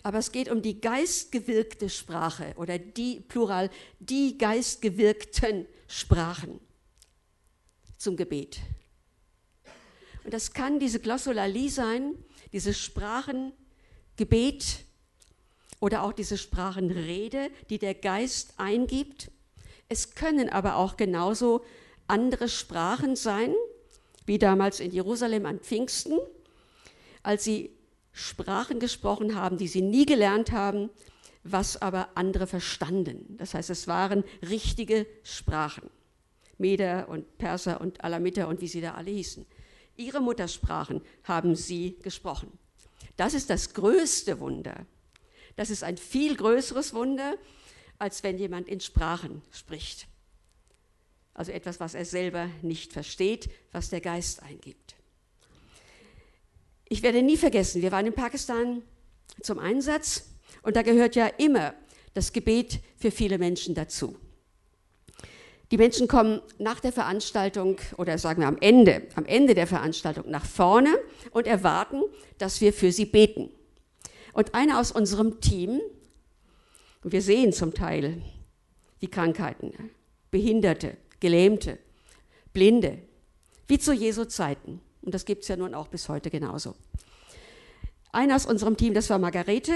[0.04, 6.60] Aber es geht um die geistgewirkte Sprache oder die, plural, die geistgewirkten Sprachen
[7.98, 8.60] zum Gebet.
[10.24, 12.16] Und das kann diese Glossolalie sein,
[12.54, 14.86] diese Sprachengebet
[15.82, 19.30] oder auch diese Sprachenrede, die der Geist eingibt.
[19.90, 21.66] Es können aber auch genauso
[22.08, 23.54] andere Sprachen sein,
[24.26, 26.18] wie damals in Jerusalem an Pfingsten,
[27.24, 27.72] als sie
[28.14, 30.90] Sprachen gesprochen haben, die sie nie gelernt haben,
[31.44, 33.36] was aber andere verstanden.
[33.38, 35.90] Das heißt, es waren richtige Sprachen.
[36.60, 39.48] Meder und Perser und Alamiter und wie sie da alle hießen.
[39.98, 42.52] Ihre Muttersprachen haben sie gesprochen.
[43.18, 44.86] Das ist das größte Wunder.
[45.56, 47.36] Das ist ein viel größeres Wunder,
[48.00, 50.08] als wenn jemand in Sprachen spricht.
[51.34, 54.96] Also etwas, was er selber nicht versteht, was der Geist eingibt.
[56.90, 58.82] Ich werde nie vergessen, wir waren in Pakistan
[59.42, 60.26] zum Einsatz
[60.62, 61.74] und da gehört ja immer
[62.14, 64.18] das Gebet für viele Menschen dazu.
[65.72, 70.30] Die Menschen kommen nach der Veranstaltung oder sagen wir am Ende, am Ende der Veranstaltung
[70.30, 70.98] nach vorne
[71.32, 72.02] und erwarten,
[72.38, 73.50] dass wir für sie beten.
[74.34, 75.82] Und einer aus unserem Team,
[77.04, 78.22] wir sehen zum Teil
[79.02, 79.92] die Krankheiten,
[80.30, 81.78] Behinderte, Gelähmte,
[82.54, 83.00] Blinde,
[83.68, 84.82] wie zu Jesu Zeiten.
[85.02, 86.76] Und das gibt es ja nun auch bis heute genauso.
[88.12, 89.74] Einer aus unserem Team, das war Margarete,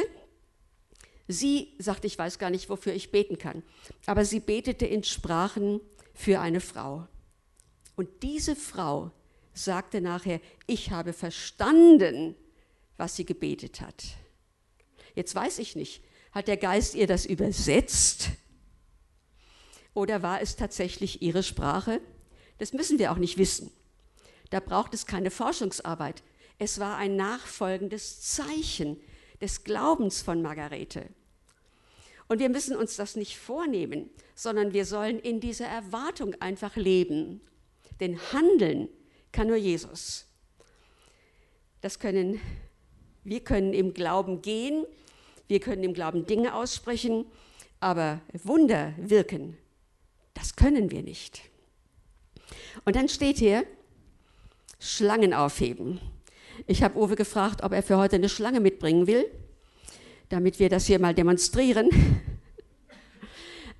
[1.28, 3.63] Sie sagte, ich weiß gar nicht, wofür ich beten kann,
[4.06, 5.82] aber sie betete in Sprachen
[6.13, 7.08] für eine Frau.
[7.96, 9.12] Und diese Frau
[9.54, 12.36] sagte nachher, ich habe verstanden,
[12.98, 14.04] was sie gebetet hat.
[15.15, 18.30] Jetzt weiß ich nicht, hat der Geist ihr das übersetzt
[19.93, 22.01] oder war es tatsächlich ihre Sprache?
[22.58, 23.71] Das müssen wir auch nicht wissen.
[24.49, 26.21] Da braucht es keine Forschungsarbeit.
[26.60, 28.97] Es war ein nachfolgendes Zeichen,
[29.41, 31.10] des Glaubens von Margarete.
[32.28, 37.41] Und wir müssen uns das nicht vornehmen, sondern wir sollen in dieser Erwartung einfach leben.
[37.99, 38.89] Denn handeln
[39.32, 40.25] kann nur Jesus.
[41.82, 42.41] Das können,
[43.23, 44.86] wir können im Glauben gehen,
[45.47, 47.25] wir können im Glauben Dinge aussprechen,
[47.79, 49.58] aber Wunder wirken,
[50.34, 51.41] das können wir nicht.
[52.84, 53.65] Und dann steht hier,
[54.79, 55.99] Schlangen aufheben.
[56.67, 59.25] Ich habe Uwe gefragt, ob er für heute eine Schlange mitbringen will,
[60.29, 61.89] damit wir das hier mal demonstrieren.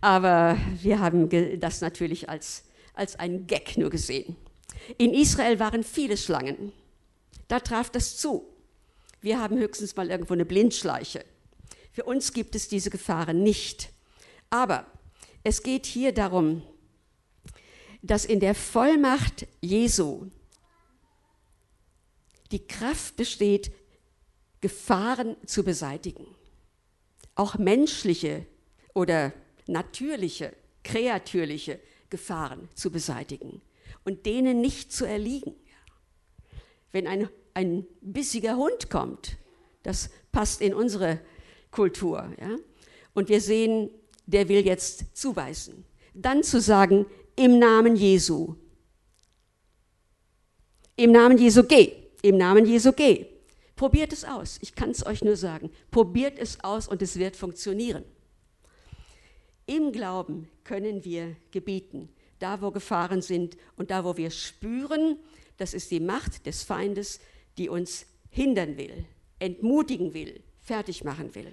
[0.02, 4.36] Aber wir haben das natürlich als, als einen Gag nur gesehen.
[4.98, 6.72] In Israel waren viele Schlangen.
[7.48, 8.46] Da traf das zu.
[9.22, 11.24] Wir haben höchstens mal irgendwo eine Blindschleiche.
[11.96, 13.94] Für uns gibt es diese Gefahren nicht.
[14.50, 14.86] Aber
[15.46, 16.62] es geht hier darum,
[18.02, 20.30] dass in der Vollmacht Jesu
[22.52, 23.72] die Kraft besteht,
[24.60, 26.28] Gefahren zu beseitigen.
[27.34, 28.46] Auch menschliche
[28.94, 29.32] oder
[29.66, 30.54] natürliche,
[30.84, 31.80] kreatürliche
[32.10, 33.62] Gefahren zu beseitigen
[34.04, 35.56] und denen nicht zu erliegen.
[36.92, 39.38] Wenn ein, ein bissiger Hund kommt,
[39.84, 41.22] das passt in unsere
[41.76, 42.56] Kultur, ja,
[43.14, 43.90] und wir sehen,
[44.26, 45.84] der will jetzt zubeißen,
[46.14, 48.56] dann zu sagen, im Namen Jesu,
[50.96, 53.26] im Namen Jesu geh, im Namen Jesu geh.
[53.76, 57.36] Probiert es aus, ich kann es euch nur sagen, probiert es aus und es wird
[57.36, 58.06] funktionieren.
[59.66, 62.08] Im Glauben können wir gebieten,
[62.40, 65.18] da wo Gefahren sind und da wo wir spüren,
[65.58, 67.20] das ist die Macht des Feindes,
[67.58, 69.04] die uns hindern will,
[69.40, 71.52] entmutigen will, fertig machen will.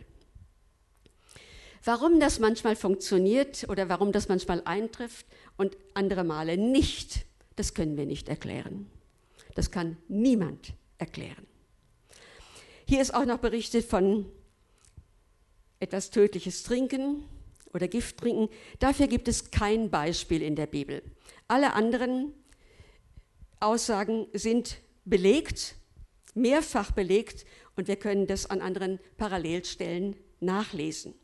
[1.84, 7.96] Warum das manchmal funktioniert oder warum das manchmal eintrifft und andere Male nicht, das können
[7.96, 8.88] wir nicht erklären.
[9.54, 11.46] Das kann niemand erklären.
[12.86, 14.26] Hier ist auch noch berichtet von
[15.80, 17.24] etwas tödliches Trinken
[17.72, 18.48] oder Gift trinken.
[18.78, 21.02] Dafür gibt es kein Beispiel in der Bibel.
[21.48, 22.32] Alle anderen
[23.58, 25.74] Aussagen sind belegt,
[26.34, 27.44] mehrfach belegt
[27.76, 31.14] und wir können das an anderen Parallelstellen nachlesen.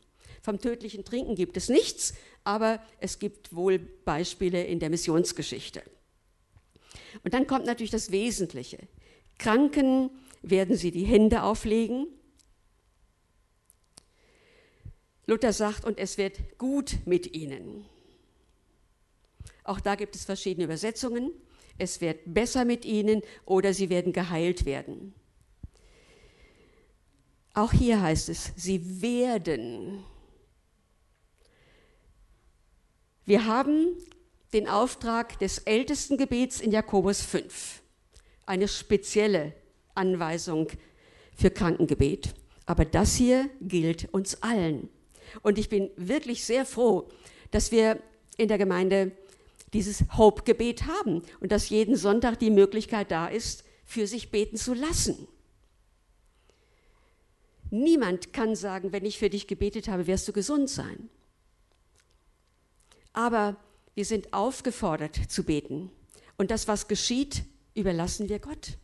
[0.41, 5.83] Vom tödlichen Trinken gibt es nichts, aber es gibt wohl Beispiele in der Missionsgeschichte.
[7.23, 8.79] Und dann kommt natürlich das Wesentliche.
[9.37, 10.09] Kranken
[10.41, 12.07] werden sie die Hände auflegen.
[15.27, 17.85] Luther sagt, und es wird gut mit ihnen.
[19.63, 21.31] Auch da gibt es verschiedene Übersetzungen.
[21.77, 25.13] Es wird besser mit ihnen oder sie werden geheilt werden.
[27.53, 30.03] Auch hier heißt es, sie werden.
[33.29, 33.95] Wir haben
[34.53, 37.83] den Auftrag des ältesten Gebets in Jakobus 5,
[38.47, 39.53] eine spezielle
[39.93, 40.69] Anweisung
[41.37, 42.33] für Krankengebet.
[42.65, 44.89] Aber das hier gilt uns allen.
[45.43, 47.07] Und ich bin wirklich sehr froh,
[47.51, 48.01] dass wir
[48.37, 49.11] in der Gemeinde
[49.73, 54.73] dieses Hope-Gebet haben und dass jeden Sonntag die Möglichkeit da ist, für sich beten zu
[54.73, 55.27] lassen.
[57.69, 61.11] Niemand kann sagen, wenn ich für dich gebetet habe, wirst du gesund sein.
[63.19, 63.57] Aber
[63.95, 65.91] wir sind aufgefordert zu beten.
[66.37, 67.43] Und das, was geschieht,
[67.75, 68.77] überlassen wir Gott.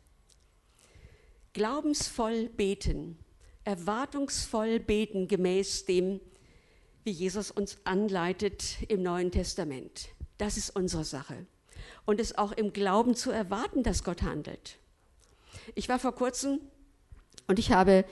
[1.53, 3.17] Glaubensvoll beten,
[3.63, 6.19] erwartungsvoll beten gemäß dem,
[7.05, 10.09] wie Jesus uns anleitet im Neuen Testament.
[10.37, 11.45] Das ist unsere Sache.
[12.03, 14.79] Und es auch im Glauben zu erwarten, dass Gott handelt.
[15.75, 16.59] Ich war vor kurzem
[17.47, 18.03] und ich habe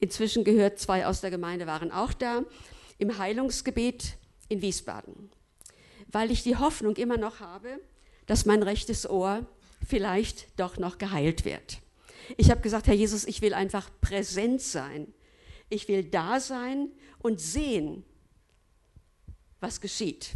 [0.00, 2.44] inzwischen gehört, zwei aus der Gemeinde waren auch da,
[2.96, 4.16] im Heilungsgebet
[4.52, 5.30] in Wiesbaden
[6.12, 7.80] weil ich die Hoffnung immer noch habe,
[8.26, 9.46] dass mein rechtes Ohr
[9.86, 11.78] vielleicht doch noch geheilt wird.
[12.36, 15.12] Ich habe gesagt, Herr Jesus, ich will einfach präsent sein.
[15.68, 16.88] Ich will da sein
[17.18, 18.04] und sehen,
[19.60, 20.32] was geschieht.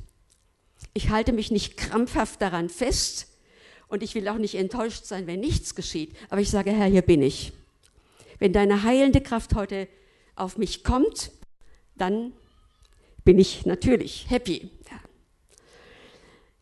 [0.94, 3.28] Ich halte mich nicht krampfhaft daran fest
[3.88, 6.16] und ich will auch nicht enttäuscht sein, wenn nichts geschieht.
[6.28, 7.52] Aber ich sage, Herr, hier bin ich.
[8.38, 9.88] Wenn deine heilende Kraft heute
[10.34, 11.30] auf mich kommt,
[11.94, 12.32] dann
[13.26, 14.70] bin ich natürlich happy.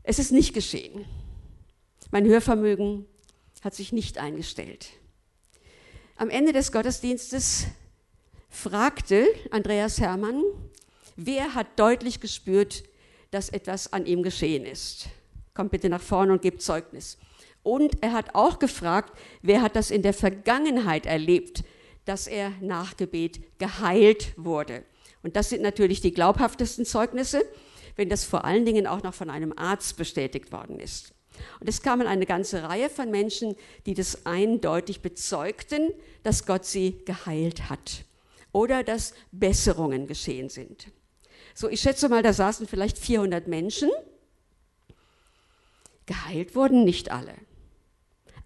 [0.03, 1.05] Es ist nicht geschehen.
[2.11, 3.05] Mein Hörvermögen
[3.63, 4.89] hat sich nicht eingestellt.
[6.17, 7.67] Am Ende des Gottesdienstes
[8.49, 10.43] fragte Andreas Hermann,
[11.17, 12.85] wer hat deutlich gespürt,
[13.31, 15.09] dass etwas an ihm geschehen ist.
[15.53, 17.19] Kommt bitte nach vorne und gebt Zeugnis.
[17.63, 21.63] Und er hat auch gefragt, wer hat das in der Vergangenheit erlebt,
[22.07, 24.83] dass er nach Gebet geheilt wurde.
[25.25, 27.43] Und das sind natürlich die glaubhaftesten Zeugnisse
[27.97, 31.15] wenn das vor allen Dingen auch noch von einem Arzt bestätigt worden ist.
[31.61, 33.57] Und es kamen eine ganze Reihe von Menschen,
[33.87, 38.05] die das eindeutig bezeugten, dass Gott sie geheilt hat
[38.53, 40.87] oder dass Besserungen geschehen sind.
[41.55, 43.91] So, ich schätze mal, da saßen vielleicht 400 Menschen.
[46.07, 47.35] Geheilt wurden nicht alle,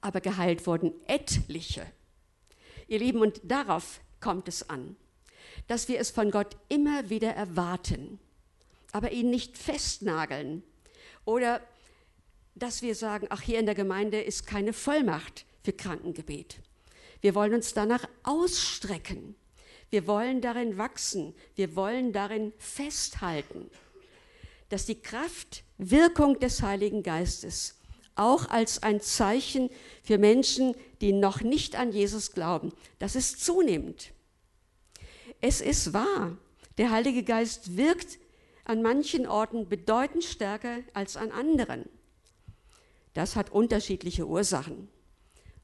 [0.00, 1.84] aber geheilt wurden etliche.
[2.86, 4.96] Ihr Lieben, und darauf kommt es an,
[5.66, 8.18] dass wir es von Gott immer wieder erwarten
[8.92, 10.62] aber ihn nicht festnageln.
[11.24, 11.60] Oder
[12.54, 16.60] dass wir sagen, ach, hier in der Gemeinde ist keine Vollmacht für Krankengebet.
[17.20, 19.34] Wir wollen uns danach ausstrecken.
[19.90, 21.34] Wir wollen darin wachsen.
[21.54, 23.70] Wir wollen darin festhalten,
[24.68, 27.74] dass die Kraft, Wirkung des Heiligen Geistes
[28.16, 29.70] auch als ein Zeichen
[30.02, 34.10] für Menschen, die noch nicht an Jesus glauben, das ist zunehmend.
[35.40, 36.36] Es ist wahr,
[36.78, 38.18] der Heilige Geist wirkt
[38.64, 41.88] an manchen Orten bedeutend stärker als an anderen.
[43.14, 44.88] Das hat unterschiedliche Ursachen.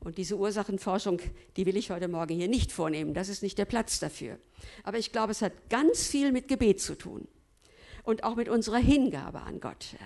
[0.00, 1.20] Und diese Ursachenforschung,
[1.56, 3.14] die will ich heute Morgen hier nicht vornehmen.
[3.14, 4.38] Das ist nicht der Platz dafür.
[4.82, 7.26] Aber ich glaube, es hat ganz viel mit Gebet zu tun
[8.04, 9.96] und auch mit unserer Hingabe an Gott.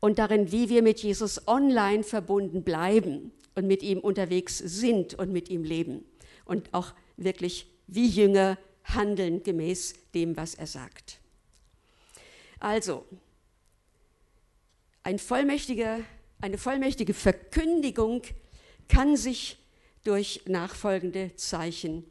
[0.00, 5.32] Und darin, wie wir mit Jesus online verbunden bleiben und mit ihm unterwegs sind und
[5.32, 6.04] mit ihm leben.
[6.44, 11.18] Und auch wirklich wie Jünger handeln gemäß dem, was er sagt.
[12.58, 13.04] Also,
[15.02, 15.18] ein
[16.40, 18.22] eine vollmächtige Verkündigung
[18.88, 19.58] kann sich
[20.04, 22.04] durch nachfolgende Zeichen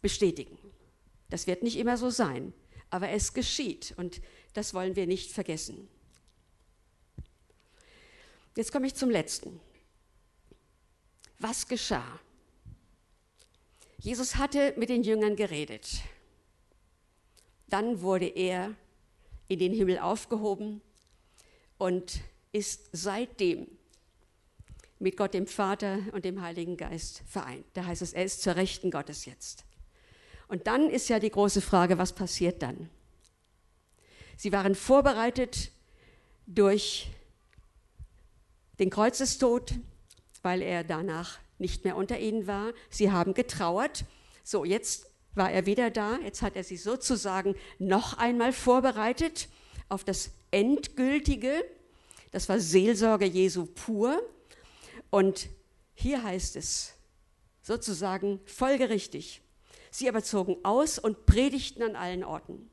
[0.00, 0.58] bestätigen.
[1.30, 2.52] Das wird nicht immer so sein,
[2.90, 4.20] aber es geschieht und
[4.52, 5.88] das wollen wir nicht vergessen.
[8.56, 9.60] Jetzt komme ich zum letzten.
[11.38, 12.20] Was geschah?
[14.02, 16.02] Jesus hatte mit den Jüngern geredet.
[17.68, 18.74] Dann wurde er
[19.46, 20.80] in den Himmel aufgehoben
[21.78, 23.68] und ist seitdem
[24.98, 27.64] mit Gott dem Vater und dem Heiligen Geist vereint.
[27.74, 29.64] Da heißt es, er ist zur Rechten Gottes jetzt.
[30.48, 32.90] Und dann ist ja die große Frage, was passiert dann?
[34.36, 35.70] Sie waren vorbereitet
[36.48, 37.08] durch
[38.80, 39.74] den Kreuzestod,
[40.42, 42.74] weil er danach nicht mehr unter ihnen war.
[42.90, 44.04] Sie haben getrauert.
[44.44, 46.18] So, jetzt war er wieder da.
[46.18, 49.48] Jetzt hat er sie sozusagen noch einmal vorbereitet
[49.88, 51.64] auf das Endgültige.
[52.30, 54.20] Das war Seelsorge Jesu pur.
[55.08, 55.48] Und
[55.94, 56.92] hier heißt es
[57.62, 59.40] sozusagen folgerichtig.
[59.90, 62.70] Sie aber zogen aus und predigten an allen Orten.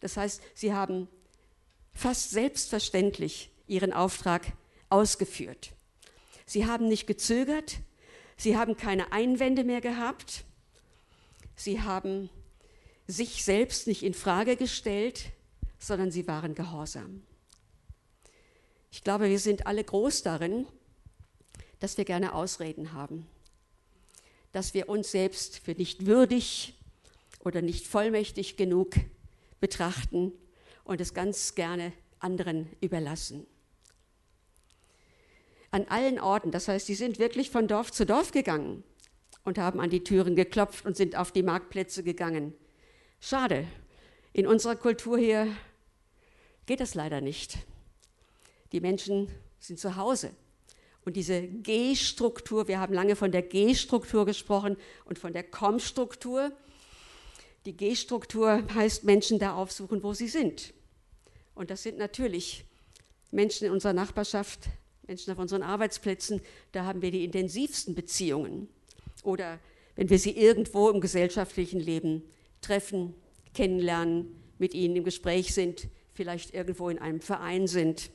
[0.00, 1.08] Das heißt, sie haben
[1.92, 4.52] fast selbstverständlich ihren Auftrag
[4.90, 5.72] ausgeführt.
[6.46, 7.78] Sie haben nicht gezögert,
[8.36, 10.44] sie haben keine Einwände mehr gehabt,
[11.56, 12.30] sie haben
[13.08, 15.24] sich selbst nicht in Frage gestellt,
[15.80, 17.24] sondern sie waren gehorsam.
[18.92, 20.66] Ich glaube, wir sind alle groß darin,
[21.80, 23.26] dass wir gerne Ausreden haben,
[24.52, 26.74] dass wir uns selbst für nicht würdig
[27.40, 28.94] oder nicht vollmächtig genug
[29.60, 30.32] betrachten
[30.84, 33.46] und es ganz gerne anderen überlassen
[35.76, 36.50] an allen Orten.
[36.50, 38.82] Das heißt, sie sind wirklich von Dorf zu Dorf gegangen
[39.44, 42.54] und haben an die Türen geklopft und sind auf die Marktplätze gegangen.
[43.20, 43.66] Schade,
[44.32, 45.54] in unserer Kultur hier
[46.64, 47.58] geht das leider nicht.
[48.72, 50.30] Die Menschen sind zu Hause.
[51.04, 56.52] Und diese G-Struktur, wir haben lange von der G-Struktur gesprochen und von der Com-Struktur.
[57.66, 60.72] Die G-Struktur heißt Menschen da aufsuchen, wo sie sind.
[61.54, 62.64] Und das sind natürlich
[63.30, 64.68] Menschen in unserer Nachbarschaft,
[65.08, 66.40] Menschen auf unseren Arbeitsplätzen,
[66.72, 68.68] da haben wir die intensivsten Beziehungen.
[69.22, 69.58] Oder
[69.94, 72.22] wenn wir sie irgendwo im gesellschaftlichen Leben
[72.60, 73.14] treffen,
[73.54, 78.10] kennenlernen, mit ihnen im Gespräch sind, vielleicht irgendwo in einem Verein sind.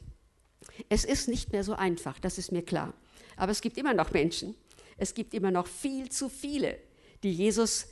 [0.90, 2.94] Es ist nicht mehr so einfach, das ist mir klar.
[3.36, 4.56] Aber es gibt immer noch Menschen,
[4.98, 6.78] es gibt immer noch viel zu viele,
[7.24, 7.88] die Jesus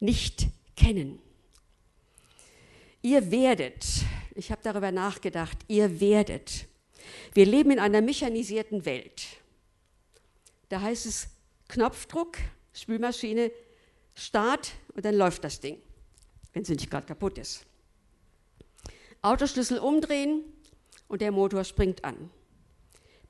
[0.00, 1.18] nicht kennen.
[3.02, 3.84] Ihr werdet,
[4.34, 6.66] ich habe darüber nachgedacht, ihr werdet
[7.34, 9.26] wir leben in einer mechanisierten Welt.
[10.68, 11.28] Da heißt es
[11.68, 12.38] Knopfdruck,
[12.72, 13.50] Spülmaschine,
[14.14, 15.78] Start und dann läuft das Ding,
[16.52, 17.64] wenn sie nicht gerade kaputt ist.
[19.22, 20.42] Autoschlüssel umdrehen
[21.08, 22.30] und der Motor springt an.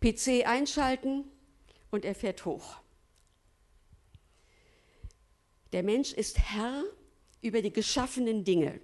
[0.00, 1.24] PC einschalten
[1.90, 2.76] und er fährt hoch.
[5.72, 6.84] Der Mensch ist Herr
[7.40, 8.80] über die geschaffenen Dinge.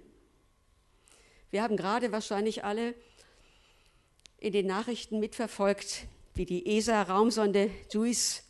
[1.51, 2.93] Wir haben gerade wahrscheinlich alle
[4.39, 8.43] in den Nachrichten mitverfolgt, wie die ESA-Raumsonde JUICE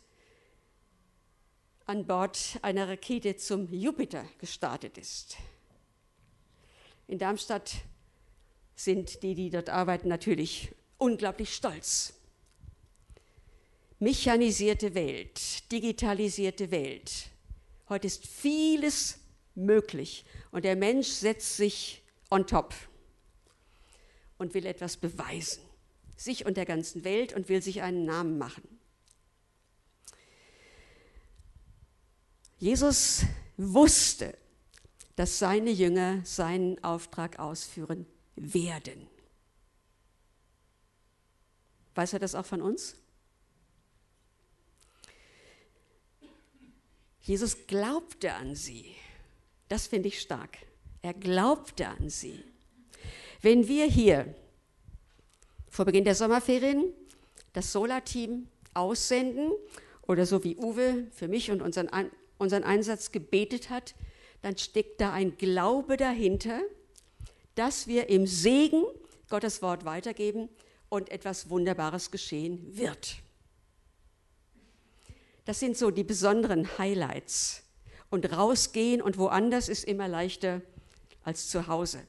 [1.86, 5.36] an Bord einer Rakete zum Jupiter gestartet ist.
[7.08, 7.72] In Darmstadt
[8.76, 12.14] sind die, die dort arbeiten, natürlich unglaublich stolz.
[13.98, 17.30] Mechanisierte Welt, digitalisierte Welt.
[17.88, 19.18] Heute ist vieles
[19.56, 22.72] möglich und der Mensch setzt sich on top
[24.38, 25.69] und will etwas beweisen
[26.20, 28.78] sich und der ganzen Welt und will sich einen Namen machen.
[32.58, 33.22] Jesus
[33.56, 34.36] wusste,
[35.16, 38.06] dass seine Jünger seinen Auftrag ausführen
[38.36, 39.08] werden.
[41.94, 42.96] Weiß er das auch von uns?
[47.22, 48.94] Jesus glaubte an sie.
[49.68, 50.58] Das finde ich stark.
[51.00, 52.44] Er glaubte an sie.
[53.40, 54.34] Wenn wir hier
[55.70, 56.92] vor Beginn der Sommerferien
[57.52, 59.52] das Solar-Team aussenden
[60.02, 61.88] oder so wie Uwe für mich und unseren,
[62.38, 63.94] unseren Einsatz gebetet hat,
[64.42, 66.60] dann steckt da ein Glaube dahinter,
[67.54, 68.84] dass wir im Segen
[69.28, 70.48] Gottes Wort weitergeben
[70.88, 73.16] und etwas Wunderbares geschehen wird.
[75.44, 77.62] Das sind so die besonderen Highlights.
[78.10, 80.62] Und rausgehen und woanders ist immer leichter
[81.22, 82.00] als zu Hause.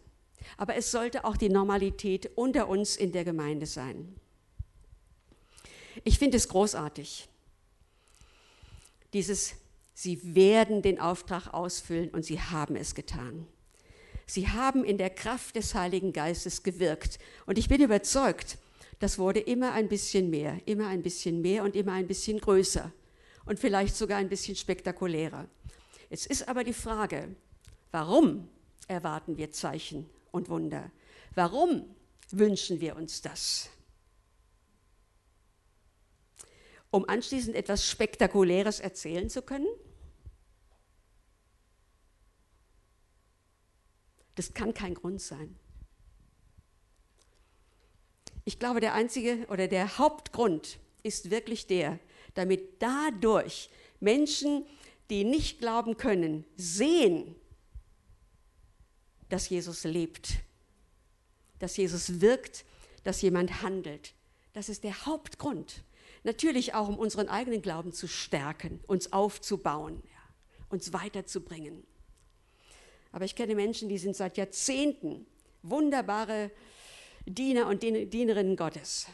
[0.58, 4.16] Aber es sollte auch die Normalität unter uns in der Gemeinde sein.
[6.04, 7.28] Ich finde es großartig,
[9.14, 9.56] dieses,
[9.94, 13.46] sie werden den Auftrag ausfüllen und sie haben es getan.
[14.26, 17.20] Sie haben in der Kraft des Heiligen Geistes gewirkt.
[17.46, 18.58] Und ich bin überzeugt,
[19.00, 22.92] das wurde immer ein bisschen mehr, immer ein bisschen mehr und immer ein bisschen größer
[23.46, 25.48] und vielleicht sogar ein bisschen spektakulärer.
[26.10, 27.36] Jetzt ist aber die Frage,
[27.92, 28.48] warum
[28.88, 30.92] erwarten wir Zeichen und Wunder?
[31.36, 31.96] Warum
[32.30, 33.70] wünschen wir uns das?
[36.90, 39.68] Um anschließend etwas Spektakuläres erzählen zu können?
[44.36, 45.58] Das kann kein Grund sein.
[48.44, 52.00] Ich glaube, der einzige oder der Hauptgrund ist wirklich der,
[52.34, 53.70] damit dadurch
[54.00, 54.66] Menschen,
[55.10, 57.36] die nicht glauben können, sehen,
[59.32, 60.34] dass Jesus lebt,
[61.60, 62.66] dass Jesus wirkt,
[63.04, 64.14] dass jemand handelt.
[64.54, 65.84] Das ist der Hauptgrund.
[66.24, 70.20] Natürlich auch, um unseren eigenen Glauben zu stärken, uns aufzubauen, ja,
[70.70, 71.84] uns weiterzubringen.
[73.12, 75.26] Aber ich kenne Menschen, die sind seit Jahrzehnten
[75.64, 76.52] wunderbare
[77.26, 79.08] Diener und Dienerinnen Gottes.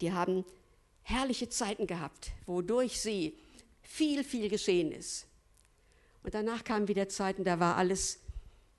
[0.00, 0.44] Die haben
[1.02, 3.38] herrliche Zeiten gehabt, wodurch sie
[3.82, 5.26] viel, viel geschehen ist.
[6.22, 8.20] Und danach kamen wieder Zeiten, da war alles,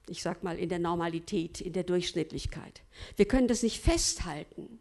[0.10, 2.82] ich sag mal, in der Normalität, in der Durchschnittlichkeit.
[3.16, 4.80] Wir können das nicht festhalten.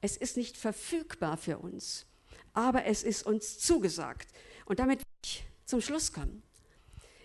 [0.00, 2.06] Es ist nicht verfügbar für uns,
[2.52, 4.28] aber es ist uns zugesagt.
[4.64, 6.42] Und damit will ich zum Schluss kommen.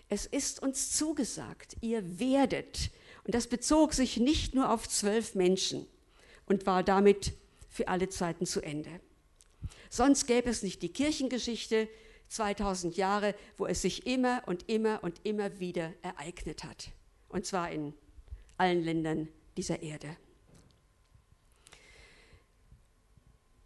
[0.08, 2.90] Es ist uns zugesagt, ihr werdet.
[3.24, 5.86] Und das bezog sich nicht nur auf zwölf Menschen
[6.46, 7.32] und war damit
[7.68, 9.00] für alle Zeiten zu Ende.
[9.88, 11.88] Sonst gäbe es nicht die Kirchengeschichte
[12.32, 16.90] 2000 Jahre, wo es sich immer und immer und immer wieder ereignet hat.
[17.28, 17.94] Und zwar in
[18.56, 20.16] allen Ländern dieser Erde.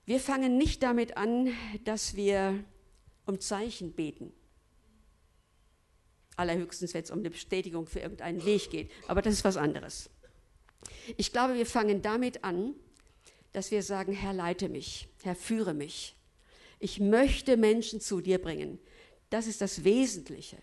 [0.05, 1.53] Wir fangen nicht damit an,
[1.85, 2.63] dass wir
[3.25, 4.33] um Zeichen beten
[6.37, 8.91] allerhöchstens, wenn es um eine Bestätigung für irgendeinen Weg geht.
[9.09, 10.11] Aber das ist was anderes.
[11.17, 12.75] Ich glaube, wir fangen damit an,
[13.53, 16.15] dass wir sagen, Herr, leite mich, Herr, führe mich.
[16.79, 18.79] Ich möchte Menschen zu dir bringen.
[19.31, 20.59] Das ist das Wesentliche.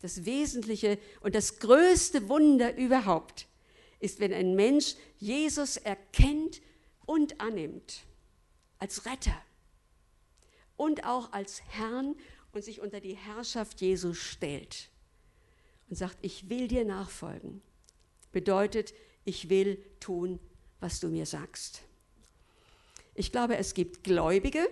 [0.00, 3.48] Das Wesentliche und das größte Wunder überhaupt
[3.98, 6.60] ist, wenn ein Mensch Jesus erkennt
[7.04, 8.04] und annimmt
[8.78, 9.36] als Retter
[10.76, 12.14] und auch als Herrn
[12.52, 14.88] und sich unter die Herrschaft Jesu stellt
[15.90, 17.60] und sagt, ich will dir nachfolgen,
[18.30, 18.94] bedeutet,
[19.24, 20.38] ich will tun,
[20.80, 21.82] was du mir sagst.
[23.14, 24.68] Ich glaube, es gibt Gläubige,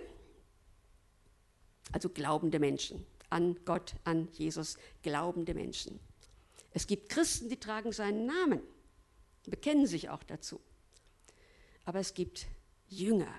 [1.91, 5.99] also glaubende Menschen, an Gott, an Jesus, glaubende Menschen.
[6.71, 8.61] Es gibt Christen, die tragen seinen Namen,
[9.47, 10.59] bekennen sich auch dazu.
[11.85, 12.47] Aber es gibt
[12.89, 13.33] Jünger.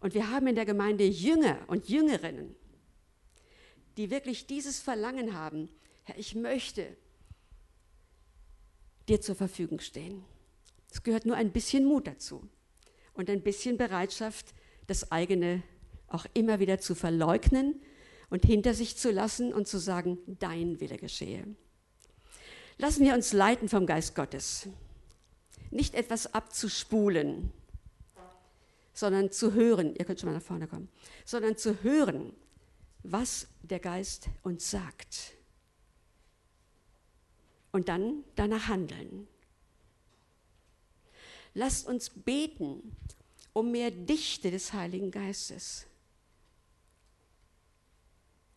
[0.00, 2.54] Und wir haben in der Gemeinde Jünger und Jüngerinnen,
[3.96, 5.68] die wirklich dieses Verlangen haben,
[6.04, 6.96] Herr, ich möchte
[9.08, 10.24] dir zur Verfügung stehen.
[10.90, 12.48] Es gehört nur ein bisschen Mut dazu
[13.14, 14.54] und ein bisschen Bereitschaft,
[14.86, 15.62] das eigene
[16.08, 17.80] auch immer wieder zu verleugnen
[18.30, 21.44] und hinter sich zu lassen und zu sagen, dein Wille geschehe.
[22.76, 24.68] Lassen wir uns leiten vom Geist Gottes.
[25.70, 27.52] Nicht etwas abzuspulen,
[28.92, 30.88] sondern zu hören, ihr könnt schon mal nach vorne kommen,
[31.24, 32.32] sondern zu hören,
[33.02, 35.34] was der Geist uns sagt.
[37.70, 39.28] Und dann danach handeln.
[41.54, 42.96] Lasst uns beten
[43.52, 45.87] um mehr Dichte des Heiligen Geistes,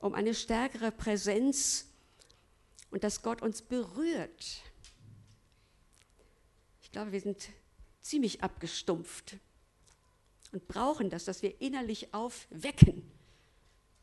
[0.01, 1.87] um eine stärkere Präsenz
[2.89, 4.61] und dass Gott uns berührt.
[6.81, 7.49] Ich glaube, wir sind
[8.01, 9.37] ziemlich abgestumpft
[10.51, 13.09] und brauchen das, dass wir innerlich aufwecken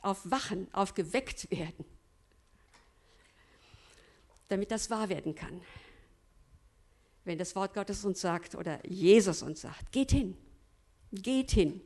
[0.01, 1.85] aufwachen, aufgeweckt werden,
[4.49, 5.61] damit das wahr werden kann.
[7.25, 10.37] Wenn das Wort Gottes uns sagt oder Jesus uns sagt, geht hin,
[11.13, 11.81] geht hin.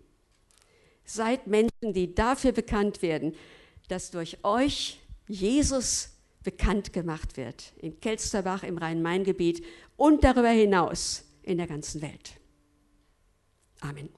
[1.04, 3.34] Seid Menschen, die dafür bekannt werden,
[3.93, 6.09] dass durch euch Jesus
[6.43, 7.74] bekannt gemacht wird.
[7.76, 9.62] In Kelsterbach, im Rhein-Main-Gebiet
[9.97, 12.40] und darüber hinaus in der ganzen Welt.
[13.80, 14.09] Amen.